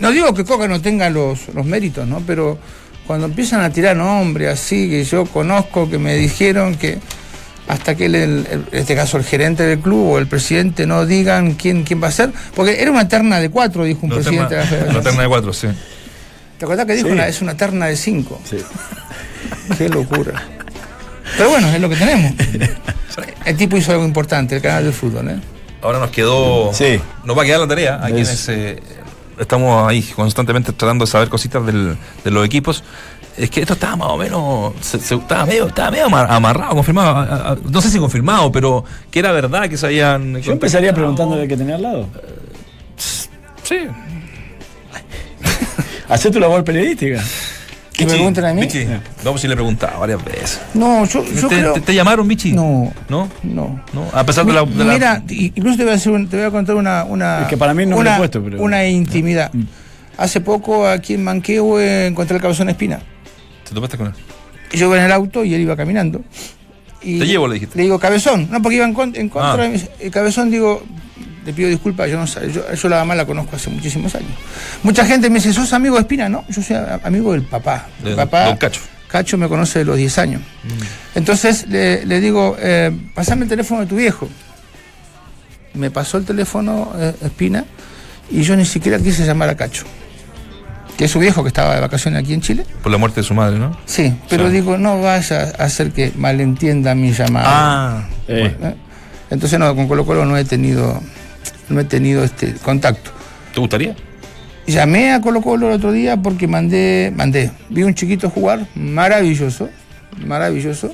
[0.00, 2.22] No digo que Coca no tenga los, los méritos, ¿no?
[2.26, 2.58] Pero
[3.06, 6.98] cuando empiezan a tirar nombres así, que yo conozco, que me dijeron que
[7.68, 11.06] hasta que el, el- en este caso el gerente del club o el presidente no
[11.06, 14.16] digan quién, quién va a ser, porque era una terna de cuatro, dijo un La
[14.16, 15.02] presidente de la federación.
[15.04, 15.68] terna de cuatro, sí.
[16.58, 17.12] ¿Te acordás que dijo Sí.
[17.12, 18.40] una- es una terna de cinco?
[18.48, 18.56] Sí.
[19.78, 20.42] Qué locura.
[21.36, 22.32] Pero bueno, es lo que tenemos.
[23.44, 25.36] El tipo hizo algo importante, el canal del fútbol, ¿eh?
[25.82, 26.72] Ahora nos quedó.
[26.74, 27.00] Sí.
[27.24, 28.78] Nos va a quedar la tarea a Es- quienes eh,
[29.40, 32.84] estamos ahí constantemente tratando de saber cositas del- de los equipos.
[33.36, 34.74] Es que esto estaba más o menos.
[34.80, 37.56] se- se- estaba, medio, estaba medio amar- amarrado, confirmado.
[37.70, 40.40] no sé si confirmado, pero que era verdad que se habían.
[40.42, 42.06] Yo empezaría preguntándole que tenía al lado.
[43.62, 43.78] Sí.
[46.08, 47.22] Hacé tu labor periodística.
[48.00, 48.60] ¿Que me pregunten a mí?
[48.62, 48.86] Vichy,
[49.24, 50.60] vamos si le he preguntado varias veces.
[50.74, 51.72] No, yo, yo ¿Te, creo...
[51.74, 52.52] te- te llamaron, Vichy?
[52.52, 53.28] No, ¿No?
[53.42, 53.82] no.
[53.92, 54.06] ¿No?
[54.12, 54.64] A pesar de la.
[54.64, 57.42] de la- Mira, incluso te voy a, hacer un- te voy a contar una, una,
[57.42, 59.50] Es que para mí no me lo una, he puesto, pero- una intimidad.
[60.16, 63.00] Hace poco aquí en Manquehue encontré el cabezón Espina.
[63.68, 64.12] ¿Te topaste con él?
[64.72, 66.20] Yo iba en el auto y él iba caminando.
[67.02, 67.76] Y Te llevo, le dijiste.
[67.78, 68.48] Le digo, cabezón.
[68.50, 69.56] No, porque iba en contra Ah.
[69.56, 70.82] de mis- El cabezón, digo,
[71.52, 74.30] pido disculpas, yo no yo, yo la mamá la conozco hace muchísimos años.
[74.82, 76.28] Mucha gente me dice, ¿sos amigo de Espina?
[76.28, 77.86] No, yo soy amigo del papá.
[78.02, 78.80] De El papá don Cacho.
[79.08, 80.42] Cacho me conoce de los 10 años.
[81.14, 84.28] Entonces le, le digo, eh, pasame el teléfono de tu viejo.
[85.74, 87.64] Me pasó el teléfono eh, Espina
[88.30, 89.84] y yo ni siquiera quise llamar a Cacho.
[90.96, 92.66] Que es su viejo que estaba de vacaciones aquí en Chile.
[92.82, 93.76] Por la muerte de su madre, ¿no?
[93.86, 97.46] Sí, pero digo, no vaya a hacer que malentienda mi llamada.
[97.48, 98.08] Ah.
[98.28, 98.74] Eh, ¿Eh?
[99.30, 101.00] Entonces no, con Colo Colo no he tenido,
[101.68, 103.10] no he tenido este contacto.
[103.54, 103.94] ¿Te gustaría?
[104.66, 109.68] Llamé a Colo Colo el otro día porque mandé, mandé, vi un chiquito jugar, maravilloso,
[110.24, 110.92] maravilloso,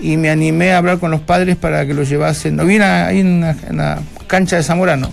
[0.00, 2.56] y me animé a hablar con los padres para que lo llevasen.
[2.56, 5.10] No vi en la, en la cancha de Zamorano.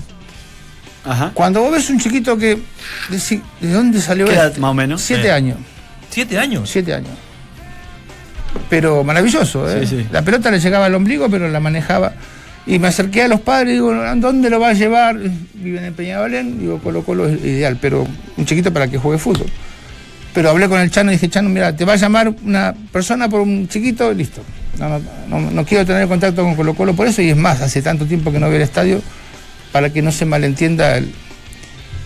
[1.05, 1.31] Ajá.
[1.33, 2.59] Cuando vos ves un chiquito que,
[3.09, 4.59] ¿de dónde salió ¿Qué edad este?
[4.59, 5.01] más o menos?
[5.01, 5.31] Siete Eh.
[5.31, 5.57] años.
[6.09, 6.69] ¿Siete años?
[6.69, 7.11] Siete años.
[8.69, 9.85] Pero maravilloso, ¿eh?
[9.87, 10.07] Sí, sí.
[10.11, 12.13] La pelota le llegaba al ombligo, pero la manejaba.
[12.67, 15.17] Y me acerqué a los padres y digo, ¿a dónde lo va a llevar?
[15.53, 18.05] Viven en Peñavalén, digo, Colo Colo es ideal, pero
[18.35, 19.47] un chiquito para que juegue fútbol.
[20.33, 23.29] Pero hablé con el Chano y dije, Chano, mira, te va a llamar una persona
[23.29, 24.41] por un chiquito, listo.
[24.77, 24.99] No, no,
[25.29, 28.05] no- no quiero tener contacto con Colo Colo por eso, y es más, hace tanto
[28.05, 29.01] tiempo que no veo el estadio,
[29.71, 31.09] para que no se malentienda el,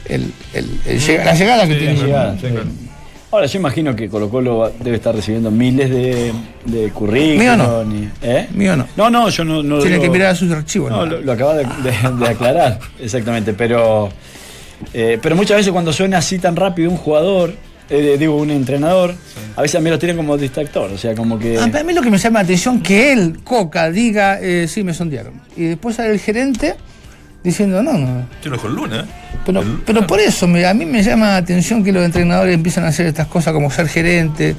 [0.10, 0.80] el- el-
[1.26, 1.96] la llegada que tiene.
[1.96, 2.68] llegada, sí, claro.
[3.32, 6.34] Ahora, yo imagino que Colo Colo debe estar recibiendo miles de,
[6.66, 7.38] de currículos.
[7.40, 7.84] Mío no.
[8.22, 8.48] ¿eh?
[8.54, 8.88] Mío no.
[8.98, 9.64] No, no, yo no.
[9.64, 10.92] no Tiene que mirar a sus archivos.
[10.92, 11.14] No, ¿no?
[11.14, 13.54] lo, lo acaba de, de- de aclarar, exactamente.
[13.54, 14.10] Pero,
[14.94, 17.54] eh, pero muchas veces cuando suena así tan rápido un jugador,
[17.90, 19.16] eh, digo, un entrenador,
[19.56, 20.92] a veces a mí lo tienen como distractor.
[20.92, 21.58] O sea, como que.
[21.58, 24.94] A mí lo que me llama la atención que él, Coca, diga, eh, sí, me
[24.94, 25.36] sondearon.
[25.56, 26.76] Y después sale el gerente
[27.44, 28.26] diciendo, no, no.
[28.44, 29.08] Yo lo lunes, ¿eh?
[29.46, 32.84] Pero, pero por eso me- a mí me llama la atención que los entrenadores empiezan
[32.84, 34.56] a hacer estas cosas como ser gerente,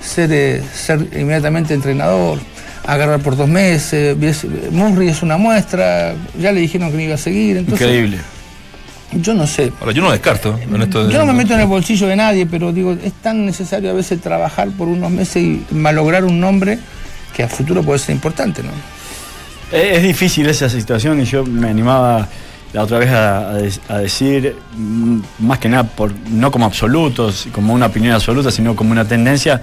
[0.00, 2.38] ser, eh, ser inmediatamente entrenador,
[2.86, 4.16] agarrar por dos meses.
[4.72, 7.58] Murray es una muestra, ya le dijeron que no iba a seguir.
[7.58, 8.18] Entonces, Increíble.
[9.12, 9.70] Yo no sé.
[9.80, 12.16] Ahora, yo no descarto en esto de- Yo no me meto en el bolsillo de
[12.16, 16.40] nadie, pero digo, es tan necesario a veces trabajar por unos meses y malograr un
[16.40, 16.80] nombre
[17.36, 18.70] que a futuro puede ser importante, ¿no?
[19.72, 22.28] Es, es difícil esa situación y yo me animaba
[22.72, 26.66] la otra vez a, a de- a decir, mm, más que nada, por, no como
[26.66, 29.62] absolutos, como una opinión absoluta, sino como una tendencia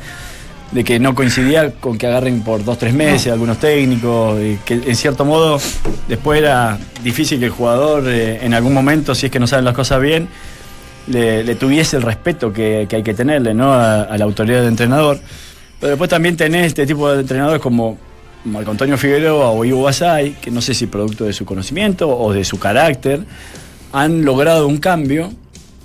[0.72, 4.76] de que no coincidía con que agarren por dos, tres meses algunos técnicos, y que
[4.76, 5.60] en cierto modo
[6.08, 9.66] después era difícil que el jugador eh, en algún momento, si es que no saben
[9.66, 10.30] las cosas bien,
[11.08, 13.74] le, le tuviese el respeto que, que hay que tenerle ¿no?
[13.74, 15.20] a, a la autoridad del entrenador.
[15.82, 17.98] Pero después también tenés este tipo de entrenadores como
[18.46, 22.34] Marco Antonio Figueroa o Ivo Basay, que no sé si producto de su conocimiento o
[22.34, 23.22] de su carácter,
[23.94, 25.32] han logrado un cambio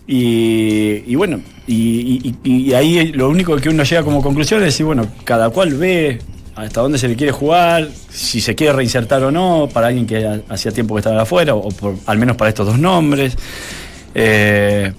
[0.06, 5.50] y, bueno, y, ahí lo único que uno llega como conclusión es decir, bueno, cada
[5.50, 6.20] cual ve
[6.54, 10.24] hasta dónde se le quiere jugar, si se quiere reinsertar o no, para alguien que
[10.24, 13.36] ha- hacía tiempo que estaba afuera, o por, al menos para estos dos nombres.
[14.14, 14.92] Eh,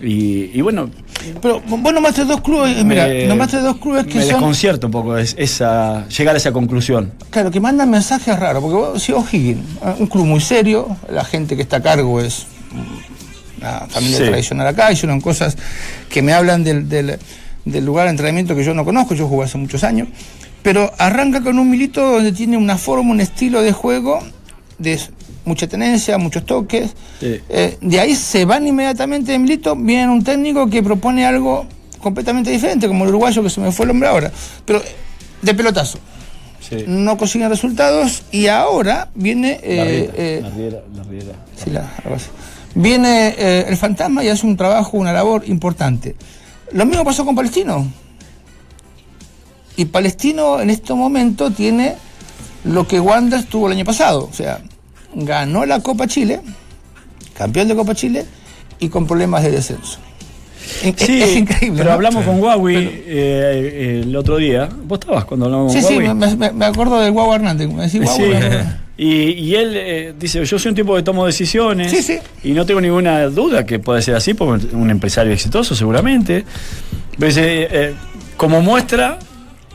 [0.00, 0.90] y, y bueno,
[1.40, 4.92] Pero vos nombraste dos clubes, eh, mira, nombraste dos clubes que me son, desconcierta un
[4.92, 7.12] poco es- esa, llegar a esa conclusión.
[7.30, 11.24] claro, que mandan mensajes raros, porque vos, si O'Higgins, eh, un club muy serio, la
[11.24, 12.46] gente que está a cargo es
[13.58, 14.24] una familia Sí.
[14.24, 15.56] tradicional acá, hicieron cosas
[16.10, 17.18] que me hablan del, del-
[17.64, 20.08] del lugar de entrenamiento que yo no conozco, yo jugué hace muchos años,
[20.62, 24.20] pero arranca con un milito donde tiene una forma, un estilo de juego
[24.78, 25.00] de
[25.46, 26.90] mucha tenencia, muchos toques.
[27.20, 27.40] Sí.
[27.48, 31.64] Eh, de ahí se van inmediatamente de milito, viene un técnico que propone algo
[32.02, 34.30] completamente diferente, como el uruguayo que se me fue el hombre ahora,
[34.64, 34.82] pero
[35.40, 35.98] de pelotazo.
[36.88, 39.60] No consiguen resultados y ahora viene...
[39.62, 41.32] eh, la riera, eh, la riera, la riera.
[41.56, 42.26] Sí, la- algo así.
[42.74, 43.34] Viene
[43.68, 46.16] el fantasma y hace un trabajo, una labor importante.
[46.72, 47.86] Lo mismo pasó con Palestino.
[49.76, 51.94] Y Palestino en este momento tiene
[52.64, 54.28] lo que Wander tuvo el año pasado.
[54.30, 54.60] O sea,
[55.16, 56.40] ganó la Copa Chile,
[57.36, 58.24] campeón de Copa Chile,
[58.78, 59.98] y con problemas de descenso.
[60.82, 61.78] Es, Sí, es increíble.
[61.78, 61.94] pero ¿no?
[61.94, 64.68] hablamos con Huawei eh, eh, el otro día.
[64.84, 66.14] ¿Vos estabas cuando hablamos Sí, con sí, Huawei?
[66.14, 67.68] me, me- me acuerdo del Guau Hernández.
[67.72, 68.22] Me decís, Sí.
[68.98, 72.18] Y, y él eh, dice, yo soy un tipo que tomo decisiones Sí, sí.
[72.42, 76.46] y no tengo ninguna duda que puede ser así, porque es un empresario exitoso seguramente.
[77.18, 77.94] Pero dice, eh,
[78.38, 79.18] como muestra,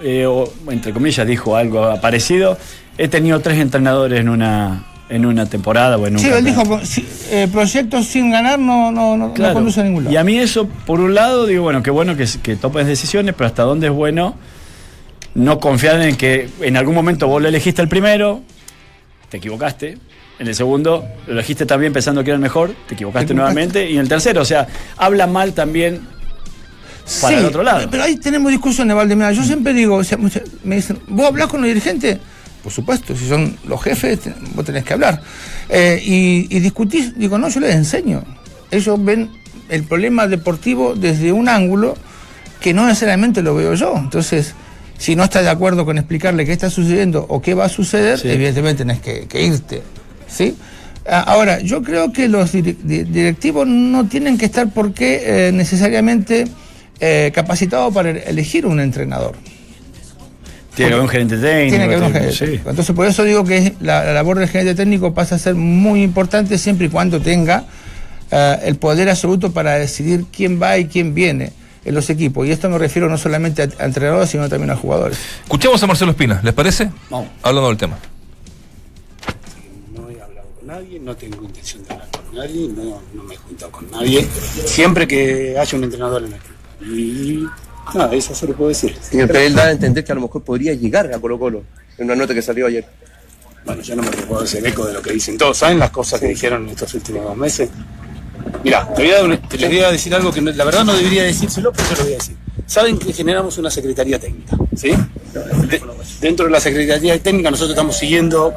[0.01, 2.57] eh, o entre comillas dijo algo parecido,
[2.97, 6.63] he tenido tres entrenadores en una, en una temporada o en un Sí, él dijo,
[6.85, 10.13] si- eh, proyectos sin ganar no, no, no, conduce a ningún lado.
[10.13, 13.35] Y a mí eso, por un lado, digo, bueno, qué bueno que, que tomes decisiones,
[13.37, 14.35] pero hasta dónde es bueno
[15.35, 18.41] no confiar en que en algún momento vos lo elegiste el primero,
[19.29, 19.97] te equivocaste.
[20.39, 23.33] En el segundo, lo elegiste también pensando que era el mejor, te equivocaste, Te equivocaste.
[23.35, 23.89] nuevamente.
[23.91, 24.65] Y en el tercero, o sea,
[24.97, 26.01] habla mal también
[27.21, 27.87] para el otro lado.
[27.91, 29.33] Pero ahí tenemos discusiones, Valdemar.
[29.33, 30.17] Yo siempre digo, o sea,
[30.63, 32.17] me dicen, ¿vos hablás con los dirigentes?
[32.63, 34.19] Por supuesto, si son los jefes,
[34.53, 35.21] vos tenés que hablar.
[35.69, 38.23] Eh, y, y discutís, digo, no, yo les enseño.
[38.69, 39.29] Ellos ven
[39.69, 41.95] el problema deportivo desde un ángulo
[42.59, 43.95] que no necesariamente lo veo yo.
[43.97, 44.53] Entonces,
[44.97, 48.19] si no estás de acuerdo con explicarle qué está sucediendo o qué va a suceder,
[48.19, 48.29] Sí.
[48.29, 49.81] evidentemente tenés que, que irte.
[50.27, 50.55] ¿sí?
[51.09, 55.51] Ah, Ahora, yo creo que los dire- di- directivos no tienen que estar porque eh,
[55.51, 56.45] necesariamente
[56.99, 59.35] eh, capacitados para elegir un entrenador.
[60.75, 61.69] Tiene que haber un gerente técnico.
[61.69, 62.39] Tiene que haber un gerente sí.
[62.39, 62.69] técnico.
[62.69, 66.01] Entonces, por eso digo que la, la labor del gerente técnico pasa a ser muy
[66.01, 67.65] importante siempre y cuando tenga
[68.31, 71.51] eh, el poder absoluto para decidir quién va y quién viene
[71.83, 72.47] en los equipos.
[72.47, 75.17] Y esto me refiero no solamente a, a entrenadores, sino también a jugadores.
[75.43, 76.89] Escuchemos a Marcelo Espina, ¿les parece?
[77.09, 77.27] Vamos.
[77.43, 77.97] Hablando del tema.
[79.93, 83.33] No he hablado con nadie, no tengo intención de hablar con nadie, no, no me
[83.33, 84.25] he juntado con nadie.
[84.65, 86.51] Siempre que haya un entrenador en el equipo.
[86.95, 87.45] Y
[87.95, 88.95] nada, eso se lo puedo decir.
[89.01, 91.63] Señor, pero él da a entender que a lo mejor podría llegar a Colo Colo,
[91.97, 92.85] en una nota que salió ayer.
[93.65, 95.57] Bueno, yo no me puedo hacer eco de lo que dicen todos.
[95.57, 97.69] ¿Saben las cosas que dijeron en estos últimos dos meses?
[98.63, 100.63] Mira, te, voy a dar un- te les voy a decir algo que no- la
[100.63, 102.35] verdad no debería decírselo, pero yo lo voy a decir.
[102.65, 104.89] Saben que generamos una secretaría técnica, ¿sí?
[105.69, 105.81] De-
[106.21, 108.53] dentro de la secretaría técnica nosotros estamos siguiendo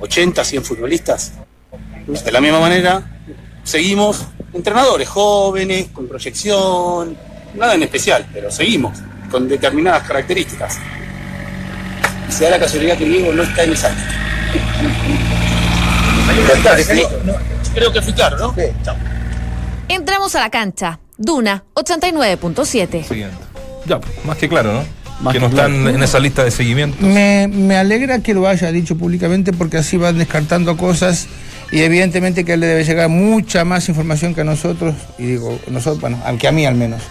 [0.00, 1.32] 80, 100 futbolistas.
[2.06, 3.20] De la misma manera,
[3.62, 4.22] seguimos
[4.52, 7.16] entrenadores jóvenes, con proyección,
[7.54, 8.98] nada en especial, pero seguimos
[9.30, 10.78] con determinadas características.
[12.28, 13.94] Y se da la casualidad que Diego no está en esa.
[17.74, 18.54] Creo que fui claro, ¿no?
[18.84, 18.96] Chao.
[19.88, 20.98] Entramos a la cancha.
[21.16, 23.04] Duna 89.7.
[23.04, 23.36] Siguiente.
[23.86, 24.84] Ya, más que claro, ¿no?
[25.20, 25.96] Más que que no están claro.
[25.96, 27.04] en esa lista de seguimiento.
[27.04, 31.28] Me, me alegra que lo haya dicho públicamente porque así van descartando cosas
[31.70, 35.24] y evidentemente que a él le debe llegar mucha más información que a nosotros, y
[35.24, 37.02] digo, nosotros, bueno, al que a mí al menos,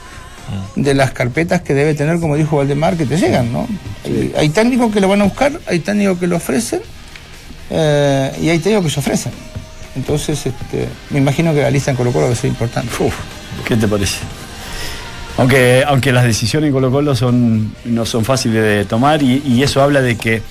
[0.76, 3.68] de las carpetas que debe tener, como dijo Valdemar, que te llegan, ¿no?
[4.06, 6.82] Hay, hay técnicos que lo van a buscar, hay técnicos que lo ofrecen
[7.70, 9.32] eh, y hay técnicos que se ofrecen.
[9.96, 12.92] Entonces, este, me imagino que la lista en Colo Colo va a ser importante.
[13.00, 13.14] Uf,
[13.66, 14.18] ¿Qué te parece?
[15.38, 19.64] Aunque, aunque las decisiones en Colo Colo son, no son fáciles de tomar y, y
[19.64, 20.42] eso habla de que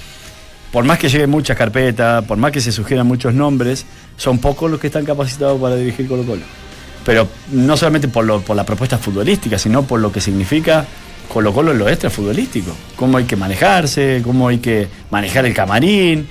[0.73, 3.85] por más que lleguen muchas carpetas, por más que se sugieran muchos nombres,
[4.17, 6.43] son pocos los que están capacitados para dirigir Colo Colo.
[7.05, 10.85] Pero no solamente por, lo- por la propuesta futbolística, sino por lo que significa
[11.33, 12.73] Colo Colo en lo extra futbolístico.
[12.97, 16.29] Cómo hay que manejarse, cómo hay que manejar el camarín,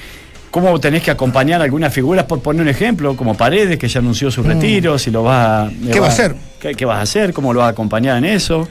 [0.49, 4.29] cómo tenés que acompañar algunas figuras, por poner un ejemplo, como Paredes, que ya anunció
[4.31, 5.65] su retiro, si lo va a...
[5.65, 5.89] Mm.
[5.91, 6.35] ¿Qué va a hacer?
[6.59, 7.33] ¿Qué, qué vas a hacer?
[7.33, 8.67] ¿Cómo lo vas a acompañar en eso?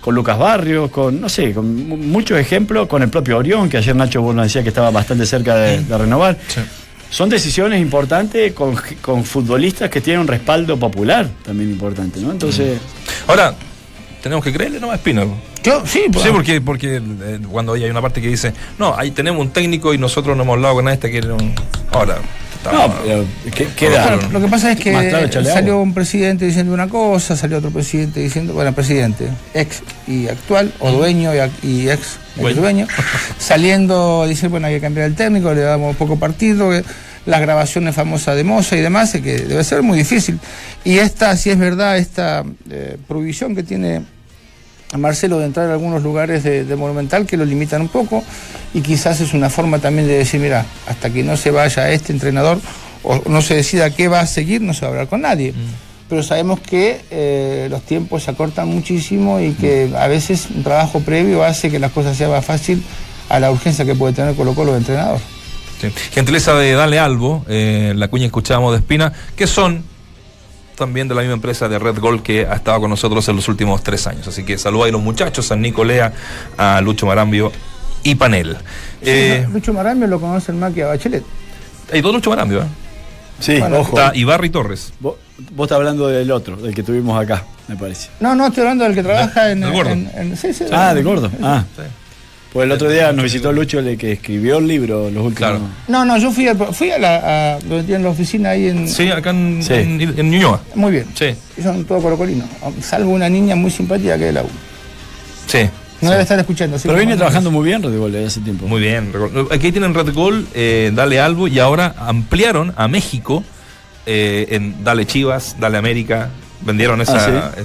[0.00, 3.78] Con Lucas Barrios, con, no sé, con mu- muchos ejemplos, con el propio Orión, que
[3.78, 6.36] ayer Nacho Bueno decía que estaba bastante cerca de, de renovar.
[6.46, 6.60] Sí.
[7.14, 12.32] Son decisiones importantes con, con futbolistas que tienen un respaldo popular también importante, ¿no?
[12.32, 12.80] Entonces,
[13.28, 13.54] Ahora,
[14.20, 15.24] tenemos que creerle no a Espina.
[15.62, 19.12] Yo, sí, pues, Sí, porque, porque eh, cuando hay una parte que dice, no, ahí
[19.12, 21.54] tenemos un técnico y nosotros no hemos hablado con nadie hasta que era un...
[21.92, 22.18] Ahora,
[22.72, 24.02] no, pero ¿qué- queda?
[24.06, 27.70] Claro, lo que pasa es que claro, salió un presidente diciendo una cosa, salió otro
[27.70, 32.86] presidente diciendo, bueno, presidente, ex y actual, o dueño y, ex, ex Dueño.
[33.38, 36.84] saliendo a decir, bueno, hay que cambiar el técnico, le damos poco partido, eh,
[37.26, 40.38] las grabaciones famosas de Moza y demás, eh, que debe ser muy difícil.
[40.84, 44.02] Y esta, si es verdad, esta eh, provisión que tiene
[44.96, 48.22] Marcelo de entrar a algunos lugares de, de Monumental que lo limitan un poco
[48.74, 52.12] y quizás es una forma también de decir, mira, hasta que no se vaya este
[52.12, 52.60] entrenador
[53.02, 55.54] o no se decida qué va a seguir, no se va a hablar con nadie.
[56.08, 61.00] Pero sabemos que eh, los tiempos se acortan muchísimo y que a veces un trabajo
[61.00, 62.82] previo hace que las cosas sean más fácil
[63.28, 65.18] a la urgencia que puede tener Colo Colo de entrenador.
[65.80, 65.88] Sí.
[66.12, 69.82] Gentileza de Dale Albo, eh, la cuña que escuchábamos de Espina, que son
[70.74, 73.48] también de la misma empresa de Red Gold que ha estado con nosotros en los
[73.48, 74.26] últimos tres años.
[74.28, 76.12] Así que saluda a los muchachos, a Nicolea,
[76.58, 77.52] a Lucho Marambio
[78.02, 78.56] y Panel.
[79.02, 81.24] Eh, Lucho Marambio lo conocen más que a Bachelet.
[81.92, 82.66] hay dos Lucho Marambio, ¿eh?
[83.40, 83.98] Sí, Bueno, ojo.
[83.98, 84.92] Está Ibarri Torres.
[85.00, 85.16] Vos,
[85.56, 88.08] vos estás hablando del otro, del que tuvimos acá, me parece.
[88.20, 89.90] No, no, estoy hablando del que trabaja en, del gordo.
[89.90, 91.30] en- en- sí, sí, Ah, de gordo.
[91.42, 91.64] Ah.
[91.76, 91.82] Sí.
[92.54, 95.36] Pues el otro día nos visitó Lucho, el que escribió el libro, los últimos.
[95.36, 95.60] Claro.
[95.88, 98.88] No, no, yo fui a, fui a la, a, tienen la oficina ahí en...
[98.88, 99.74] Sí, acá en, Sí.
[99.74, 100.60] en, en Ñuñoa.
[100.76, 101.06] Muy bien.
[101.14, 102.46] Sí, Y son todos colocolinos,
[102.80, 104.48] salvo una niña muy simpática que es de la U.
[105.48, 105.68] sí.
[106.00, 106.76] No debe estar escuchando.
[106.82, 108.66] Pero viene trabajando muy bien Rodrigo desde hace tiempo.
[108.66, 109.10] Muy bien.
[109.50, 113.42] Aquí tienen Red Gol, eh, Dale Albo y ahora ampliaron a México
[114.04, 116.28] eh, en Dale Chivas, Dale América.
[116.64, 117.16] Vendieron esa.
[117.16, 117.64] Ah, eh,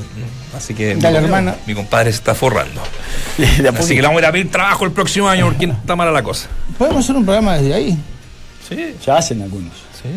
[0.58, 1.22] así que Dale,
[1.66, 2.82] mi, compadre está forrando.
[3.78, 6.12] Así que le vamos a ir a pedir trabajo el próximo año porque está mala
[6.12, 6.48] la cosa.
[6.78, 7.98] Podemos hacer un programa desde ahí.
[8.68, 9.74] Sí, Ya hacen algunos.
[10.02, 10.10] sí.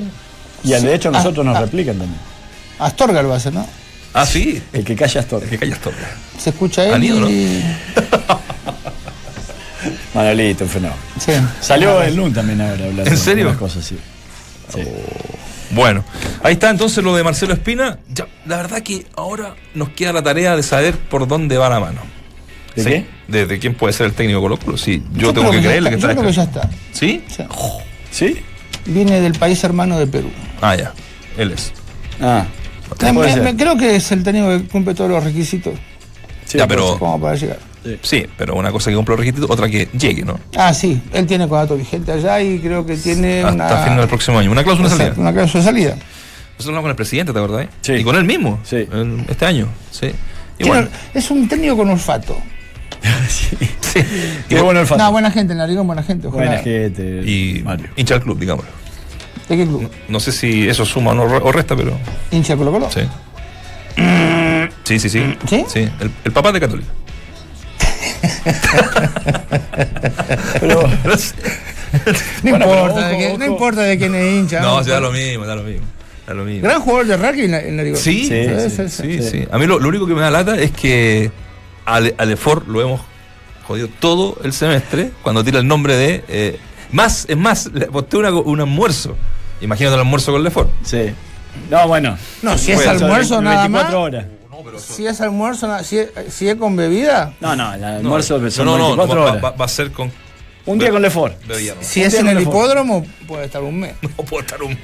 [0.64, 1.60] Y de hecho Ah, nosotros nos ah.
[1.60, 2.20] replican también.
[2.78, 3.66] Astorga lo hace, ¿no?
[4.14, 4.62] Ah, sí.
[4.72, 5.40] El que calla es todo.
[5.40, 5.94] Que callas todo.
[6.38, 7.30] Se escucha él Han ido, ¿no?
[7.30, 7.62] y...
[10.14, 11.00] Manolito, un fenómeno.
[11.18, 11.32] Sí.
[11.60, 13.10] Salió el LUN también ahora hablando.
[13.10, 13.52] ¿En serio?
[13.52, 13.98] de sí.
[14.72, 14.80] Sí.
[15.72, 16.04] Bueno,
[16.42, 17.98] ahí está entonces lo de Marcelo Espina.
[18.12, 21.80] Ya, la verdad que ahora nos queda la tarea de saber por dónde va la
[21.80, 22.00] mano.
[22.76, 23.06] ¿De Sí, qué?
[23.28, 24.76] De, de quién puede ser el técnico Colo Colo.
[24.76, 26.22] Sí, yo, tengo que creerle que está, está.
[26.22, 26.70] Yo creo que ya está.
[26.92, 27.24] ¿Sí?
[27.28, 27.42] Sí.
[28.10, 28.42] ¿Sí?
[28.86, 30.30] Viene del país hermano de Perú.
[30.60, 30.92] Ah, ya.
[31.36, 31.72] Él es.
[32.20, 32.44] Ah.
[33.00, 35.72] Me- me- creo que es el técnico que cumple todos los requisitos
[36.44, 37.58] Sí, Ya, pero- como para llegar.
[38.02, 40.38] Sí, pero una cosa que cumpla los requisitos, otra que llegue, ¿no?
[40.56, 43.76] Ah, sí, él tiene contrato vigente allá y creo que tiene Hasta una.
[43.84, 44.50] fin del próximo año.
[44.52, 45.14] Una cláusula de salida.
[45.16, 45.90] Una cláusula de salida.
[45.94, 47.66] Nosotros hablamos con el presidente, ¿te acordás?
[47.80, 47.92] Sí.
[47.94, 48.60] Y con él mismo.
[48.62, 48.76] Sí.
[48.76, 49.66] el- este año.
[49.90, 50.12] Sí.
[50.58, 50.88] Y bueno.
[51.12, 52.36] Es un técnico con olfato.
[53.28, 53.56] sí.
[54.48, 54.98] Qué bueno el fan.
[54.98, 56.28] No, buena gente, en la liga buena gente.
[56.28, 56.44] Ojalá.
[56.46, 57.22] Buena gente.
[57.26, 57.88] Y Mario.
[57.96, 58.64] hincha del club, digamos.
[59.48, 59.90] ¿De qué club?
[60.08, 61.98] No sé si eso suma o, no, o resta, pero
[62.30, 62.88] ¿Hincha Colo Colo?
[62.92, 63.00] sí.
[64.84, 65.36] Sí, sí, sí.
[65.68, 65.88] ¿Sí?
[66.00, 66.88] El, el papá de Católica.
[70.60, 70.82] Pero,
[72.42, 73.38] No, Bueno, importa, de ojo, qué- ojo.
[73.38, 74.60] no importa de quién es hincha.
[74.60, 75.86] No, se da lo mismo, da lo mismo.
[76.26, 76.62] Da lo mismo.
[76.62, 77.96] Gran jugador de rugby en la, en la liga.
[77.96, 79.48] Sí, Sí, sí, sí, sí, sí.
[79.50, 81.30] A mí lo, lo único que me da lata es que
[81.84, 83.00] al, al Lefort lo hemos
[83.66, 86.24] jodido todo el semestre cuando tira el nombre de.
[86.28, 86.58] eh,
[86.92, 89.16] más, es más, le aposté una- un almuerzo.
[89.60, 90.70] Imagínate el almuerzo con Lefort.
[90.84, 91.12] sí.
[91.70, 92.16] No, bueno.
[92.40, 93.92] No, si es almuerzo nada más.
[94.64, 94.82] 24 horas.
[94.96, 98.50] Si es almuerzo, nada- si es, si es con bebida, No, no, el almuerzo no,
[98.50, 99.44] son no, no, 24 va, horas.
[99.44, 100.10] va- va a ser con
[100.66, 101.44] Un día con Lefort.
[101.46, 101.74] bebida.
[101.74, 103.94] No, si es en el hipódromo, puede estar un mes.
[104.02, 104.78] no puedo estar un mes.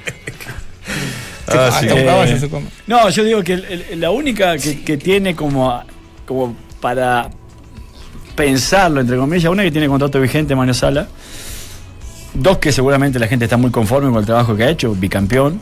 [1.47, 1.87] Ah, sí.
[1.89, 2.67] Eh, se come.
[2.87, 5.83] No, yo digo que el- el- la única que, que tiene como,
[6.27, 7.31] como para
[8.37, 11.09] pensarlo, entre comillas, una que tiene contrato vigente, Manuel Sala.
[12.35, 15.61] Dos que seguramente la gente está muy conforme con el trabajo que ha hecho, bicampeón.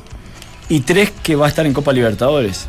[0.69, 2.67] Y tres que va a estar en Copa Libertadores.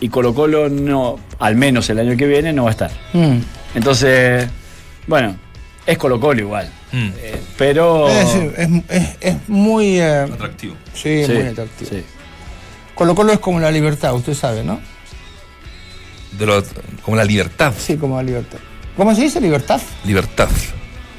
[0.00, 2.90] Y Colo Colo no, al menos el año que viene, no va a estar.
[3.12, 3.38] Mm.
[3.74, 4.48] Entonces,
[5.06, 5.36] bueno,
[5.86, 6.70] es Colo Colo igual.
[6.92, 8.08] Mm, Eh, pero...
[8.08, 9.98] Es, es, es- es muy.
[9.98, 10.74] eh, atractivo.
[10.94, 11.90] sí, Sí, muy atractivo.
[11.90, 12.04] sí.
[12.94, 14.80] Colo Colo es como la libertad, usted sabe, ¿no?
[16.38, 16.62] De lo,
[17.02, 17.72] como la libertad.
[17.76, 18.58] Sí, como la libertad.
[18.96, 19.80] ¿Cómo se dice libertad?
[20.04, 20.48] Libertad.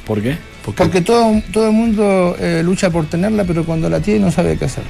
[0.06, 0.38] ¿Por qué?
[0.76, 4.58] Porque todo, todo el mundo eh, lucha por tenerla, pero cuando la tiene no sabe
[4.58, 4.84] qué hacer.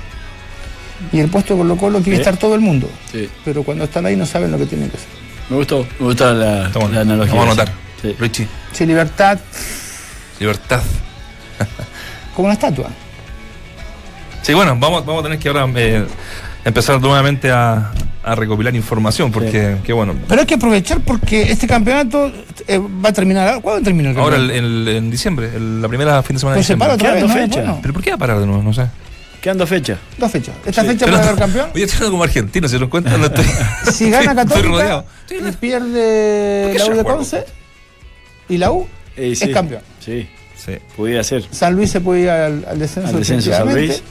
[1.11, 2.19] Y el puesto de Colo Colo quiere ¿Eh?
[2.21, 3.29] estar todo el mundo, Sí.
[3.45, 5.09] pero cuando están ahí no saben lo que tienen que hacer.
[5.49, 7.33] Me gustó, me gusta la, analogía.
[7.33, 7.71] Vamos a anotar.
[8.01, 8.15] Sí.
[8.19, 9.39] Richie, Sí, libertad,
[10.39, 10.81] libertad.
[12.35, 12.87] como una estatua.
[14.41, 16.05] Sí, bueno, vamos, vamos a tener que ahora eh,
[16.65, 17.91] empezar nuevamente a,
[18.23, 22.31] a recopilar información, porque, que bueno, Pero hay que aprovechar porque este campeonato
[22.67, 23.61] eh, va a terminar.
[23.61, 24.65] ¿Cuándo termina el ahora campeonato?
[24.65, 26.97] el- el- en diciembre, el- la primera fin de semana de Pues se diciembre.
[26.97, 28.63] para otra vez, ¿Pero por qué va a parar de nuevo?
[28.63, 28.85] No sé.
[29.41, 29.97] Quedando fecha.
[30.17, 30.55] dos fechas.
[30.65, 31.69] Esta fecha Pero puede haber campeón.
[31.73, 33.45] Oye, estoy como argentino, si nos cuentan, no estoy.
[33.93, 35.05] Si gana estoy Católica rodeado.
[35.29, 37.03] y pierde ¿Por qué la U de?
[37.03, 37.45] Conce
[38.49, 39.81] y la U, Eh, es campeón.
[40.03, 40.27] Sí,
[40.57, 40.73] Sí.
[40.97, 41.45] pudiera ser.
[41.51, 43.09] San Luis se puede ir al, al descenso.
[43.09, 43.73] Al descenso, San.
[43.73, 44.01] Luis.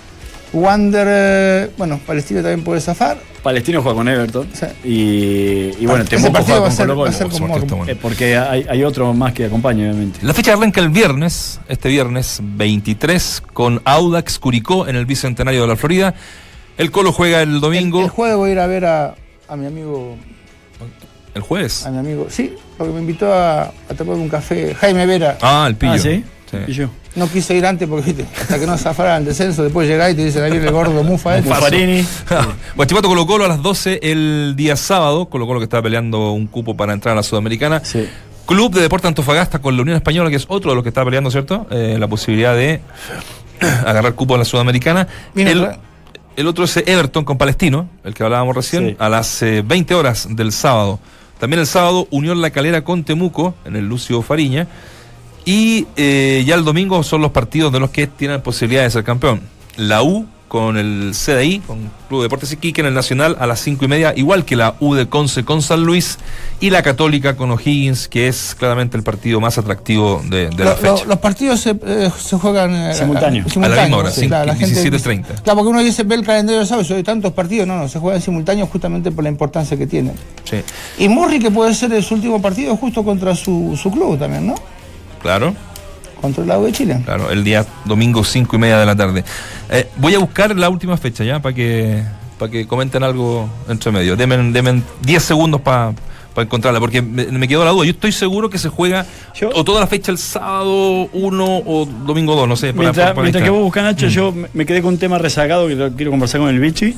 [0.52, 3.18] Wander, eh, bueno, Palestina también puede zafar.
[3.42, 4.48] Palestino juega con Everton.
[4.52, 4.66] Sí.
[4.84, 6.76] Y, y bueno, Temuco partido juega va a con
[7.12, 7.76] ser- Colo Colo.
[7.76, 7.92] bueno.
[7.92, 10.20] Eh, porque hay, hay otro más que acompaña, obviamente.
[10.22, 15.68] La fecha arranca el viernes, este viernes 23, con Audax Curicó en el Bicentenario de
[15.68, 16.14] la Florida.
[16.76, 17.98] El Colo juega el domingo.
[17.98, 19.14] El, el jueves voy a ir a ver a,
[19.48, 20.16] a mi amigo,
[21.34, 21.86] ¿El jueves?
[21.86, 25.38] a mi amigo, sí, porque me invitó a, a tomar un café Jaime Vera.
[25.42, 25.92] Ah, el pillo.
[25.92, 26.24] Ah, ¿sí?
[26.50, 26.56] Sí.
[26.68, 26.88] Y yo.
[27.14, 30.16] No quise ir antes porque viste, hasta que no zafara el descenso, después llegáis y
[30.16, 31.48] te dicen ahí viene el gordo mufa este.
[31.50, 32.06] Buffarini.
[32.76, 35.26] Guachipato Colo Colo a las 12 el día sábado.
[35.26, 37.82] Colo Colo que está peleando un cupo para entrar a la Sudamericana.
[37.84, 38.08] Sí.
[38.46, 41.04] Club de Deporte Antofagasta con la Unión Española, que es otro de los que está
[41.04, 41.66] peleando, ¿cierto?
[41.70, 42.80] Eh, la posibilidad de
[43.60, 45.06] agarrar cupo a la Sudamericana.
[45.34, 48.96] El, otro es Everton con Palestino, el que hablábamos recién, Sí.
[48.98, 50.98] a las eh, 20 horas del sábado.
[51.38, 54.66] También el sábado, Unión La Calera con Temuco, en el Lucio Fariña.
[55.48, 59.02] Y eh, ya el domingo son los partidos de los que tienen posibilidad de ser
[59.02, 59.40] campeón.
[59.78, 63.86] La U con el CDI, con Club Deportes Iquique en el Nacional a las cinco
[63.86, 66.18] y media, igual que la U de Conce con San Luis
[66.60, 70.70] y la Católica con O'Higgins, que es claramente el partido más atractivo de, de la
[70.72, 70.92] Lo- fecha.
[70.96, 73.44] lo- los partidos se, eh, se juegan eh, Simultáneo.
[73.46, 75.42] a- A la misma hora, sí, claro, la gente- 17:30.
[75.42, 76.90] Claro, porque uno dice, ve el calendario, ¿sabes?
[76.90, 77.66] Hay tantos partidos.
[77.66, 80.12] No, no, se juegan simultáneos justamente por la importancia que tienen.
[80.44, 80.56] Sí,
[80.98, 84.54] Y Morri, que puede ser su último partido justo contra su, su club también, ¿no?
[85.20, 85.54] Claro.
[86.20, 87.00] Contra el lado de Chile.
[87.04, 89.24] Claro, el día domingo cinco y media de la tarde.
[89.70, 92.02] Eh, voy a buscar la última fecha ya para que
[92.38, 94.16] para que comenten algo entre medio.
[94.16, 95.92] Demen 10 segundos para
[96.36, 97.84] encontrarla, porque me, me quedó la duda.
[97.84, 101.84] Yo estoy seguro que se juega Yo- o toda la fecha el sábado 1 o
[102.06, 102.68] domingo 2, no sé.
[102.68, 105.18] para- Mientras, para- para mientras que vos buscas, Nacho, yo me- quedé con un tema
[105.18, 106.96] rezagado que quiero conversar con el Vichy.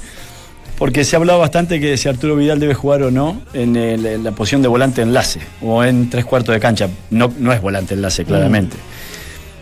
[0.81, 4.05] Porque se ha hablado bastante que si Arturo Vidal debe jugar o no en, el-
[4.07, 6.89] en la posición de volante enlace o en tres cuartos de cancha.
[7.11, 8.77] No, no es volante enlace, claramente.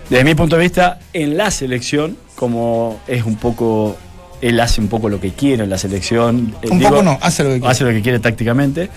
[0.09, 3.97] Desde mi punto de vista, en la selección, como es un poco.
[4.41, 6.55] Él hace un poco lo que quiere en la selección.
[6.62, 7.71] eh, Un poco no, hace lo que quiere.
[7.73, 8.89] Hace lo que quiere tácticamente.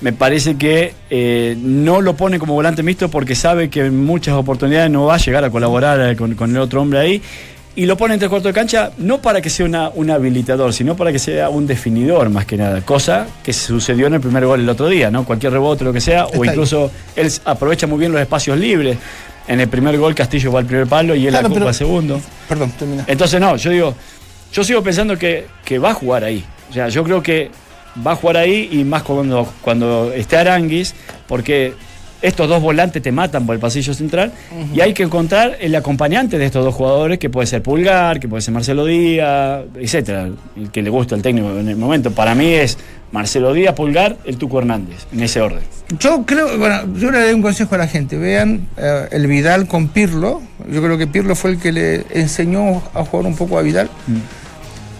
[0.00, 4.34] Me parece que eh, no lo pone como volante mixto porque sabe que en muchas
[4.36, 7.20] oportunidades no va a llegar a colaborar eh, con, con el otro hombre ahí.
[7.78, 10.72] Y lo pone en tres cuartos de cancha no para que sea una, un habilitador,
[10.72, 12.80] sino para que sea un definidor más que nada.
[12.80, 15.24] Cosa que sucedió en el primer gol el otro día, ¿no?
[15.24, 16.48] Cualquier rebote, lo que sea, Está o ahí.
[16.48, 18.98] incluso él aprovecha muy bien los espacios libres.
[19.46, 22.20] En el primer gol Castillo va al primer palo y él Claro, ocupa el segundo.
[22.48, 23.04] Perdón, termina.
[23.06, 23.94] Entonces, no, yo digo,
[24.52, 26.44] yo sigo pensando que, que va a jugar ahí.
[26.70, 27.48] O sea, yo creo que
[28.04, 30.96] va a jugar ahí y más cuando, cuando esté Aranguis,
[31.28, 31.74] porque
[32.22, 34.32] estos dos volantes te matan por el pasillo central
[34.74, 38.28] y hay que encontrar el acompañante de estos dos jugadores, que puede ser Pulgar, que
[38.28, 42.10] puede ser Marcelo Díaz, etcétera, el que le gusta el técnico en el momento.
[42.10, 42.78] Para mí es
[43.12, 45.62] Marcelo Díaz, Pulgar, el Tuco Hernández, en ese orden.
[45.98, 48.18] Yo creo, bueno, yo le doy un consejo a la gente.
[48.18, 50.42] Vean eh, el Vidal con Pirlo.
[50.70, 53.88] Yo creo que Pirlo fue el que le enseñó a jugar un poco a Vidal.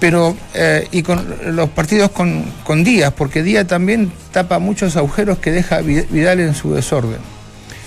[0.00, 1.26] Pero, eh, y con
[1.56, 6.38] los partidos con, con Díaz, porque Díaz también tapa muchos agujeros que deja Vi- Vidal
[6.40, 7.18] en su desorden.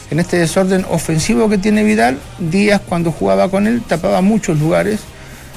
[0.10, 5.00] En este desorden ofensivo que tiene Vidal, Díaz cuando jugaba con él tapaba muchos lugares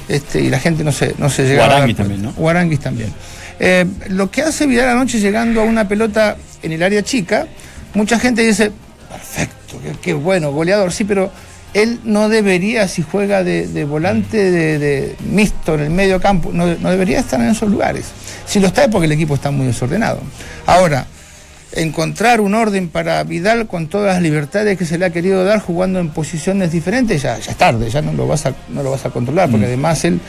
[0.09, 2.02] este, y la gente no se, no se llegaba a dar Guaranguis cuenta.
[2.14, 2.40] también, ¿no?
[2.40, 3.12] Guaranguis también.
[3.59, 7.46] Eh, lo que hace Vidal anoche llegando a una pelota en el área chica,
[7.94, 8.70] mucha gente dice,
[9.11, 11.32] perfecto, qué, qué bueno, goleador, sí, pero
[11.75, 16.51] él no debería, si juega de, de volante de, de mixto en el medio campo,
[16.53, 18.07] no, no debería estar en esos lugares.
[18.47, 20.20] Si lo está es porque el equipo está muy desordenado.
[20.66, 21.07] Ahora,
[21.72, 25.61] encontrar un orden para Vidal con todas las libertades que se le ha querido dar
[25.61, 28.93] jugando en posiciones diferentes, ya, ya es tarde, ya no lo vas a, no lo
[28.93, 30.20] vas a controlar, porque además él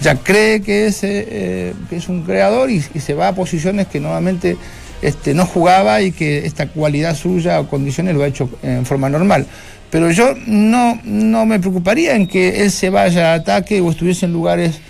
[0.00, 3.34] ya cree que es, eh, eh, que es un creador y, y se va a
[3.34, 4.56] posiciones que normalmente
[5.00, 9.08] este, no jugaba y que esta cualidad suya o condiciones lo ha hecho en forma
[9.08, 9.46] normal.
[9.92, 14.24] Pero yo no, no me preocuparía en que él se vaya a ataque o estuviese
[14.24, 14.80] en lugares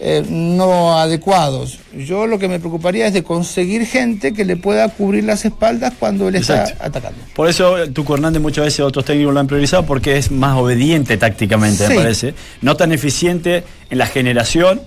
[0.00, 1.78] eh, no adecuados.
[1.96, 5.92] Yo lo que me preocuparía es de conseguir gente que le pueda cubrir las espaldas
[5.96, 7.18] cuando él está atacando.
[7.34, 11.16] Por eso Tuco Hernández muchas veces otros técnicos lo han priorizado porque es más obediente
[11.16, 11.90] tácticamente, Sí.
[11.92, 12.34] me parece.
[12.60, 14.80] No tan eficiente en la generación,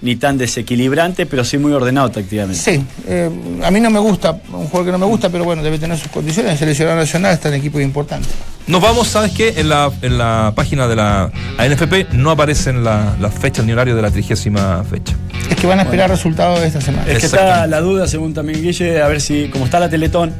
[0.00, 2.58] ni tan desequilibrante, pero sí muy ordenado tácticamente.
[2.60, 3.28] Sí, eh,
[3.64, 5.98] a mí no me gusta, un jugador que no me gusta, pero bueno, debe tener
[5.98, 6.52] sus condiciones.
[6.52, 8.30] El seleccionado nacional está en equipos importantes.
[8.68, 9.54] Nos vamos, ¿sabes qué?
[9.56, 13.96] En la, en la página de la ANFP no aparecen la- las fechas ni horario
[13.96, 15.14] de la trigésima fecha.
[15.50, 17.10] Es que van a esperar resultados de esta semana.
[17.10, 20.32] Es que está la duda, según también Guille, a ver si, como está la Teletón,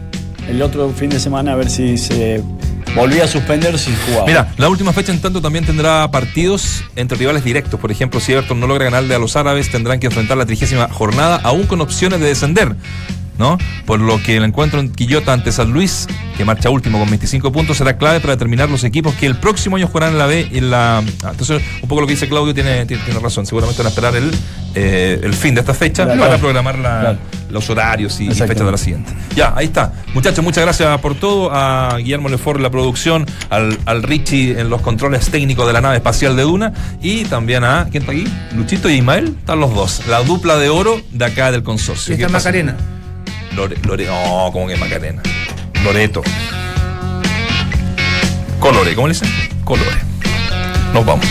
[0.48, 2.42] el otro fin de semana, a ver si se
[2.94, 4.26] volvía a suspender o si jugaba.
[4.26, 7.78] Mira, la última fecha en tanto también tendrá partidos entre rivales directos.
[7.78, 10.88] Por ejemplo, si Everton no logra ganarle a los árabes, tendrán que enfrentar la trigésima
[10.88, 12.74] jornada, aún con opciones de descender.
[13.38, 13.56] ¿No?
[13.86, 17.52] Por lo que el encuentro en Quillota ante San Luis, que marcha último con 25
[17.52, 20.48] puntos, será clave para determinar los equipos que el próximo año jugarán en la B
[20.50, 21.02] y en la.
[21.30, 23.46] entonces, un poco lo que dice Claudio tiene, tiene, tiene razón.
[23.46, 24.30] Seguramente van a esperar el,
[24.74, 26.20] eh, el fin de esta fecha Claro.
[26.20, 27.18] para programar la- Claro.
[27.50, 29.12] los horarios y, y fechas de la siguiente.
[29.36, 29.92] Ya, ahí está.
[30.14, 31.50] Muchachos, muchas gracias por todo.
[31.54, 35.80] A Guillermo Lefort en la producción, al, al Richie en los controles técnicos de la
[35.80, 38.24] nave espacial de Duna y también a, ¿quién está aquí?
[38.56, 40.02] Luchito y Ismael, están los dos.
[40.08, 42.14] La dupla de oro de acá del consorcio.
[42.14, 42.50] Y ¿Qué está pasa?
[43.58, 45.20] Lore, Lore, no, ¿cómo que Macarena?
[45.82, 46.22] Loreto.
[48.60, 49.28] Colore, ¿cómo le dicen?
[49.64, 49.96] Colore.
[50.94, 51.26] Nos vamos.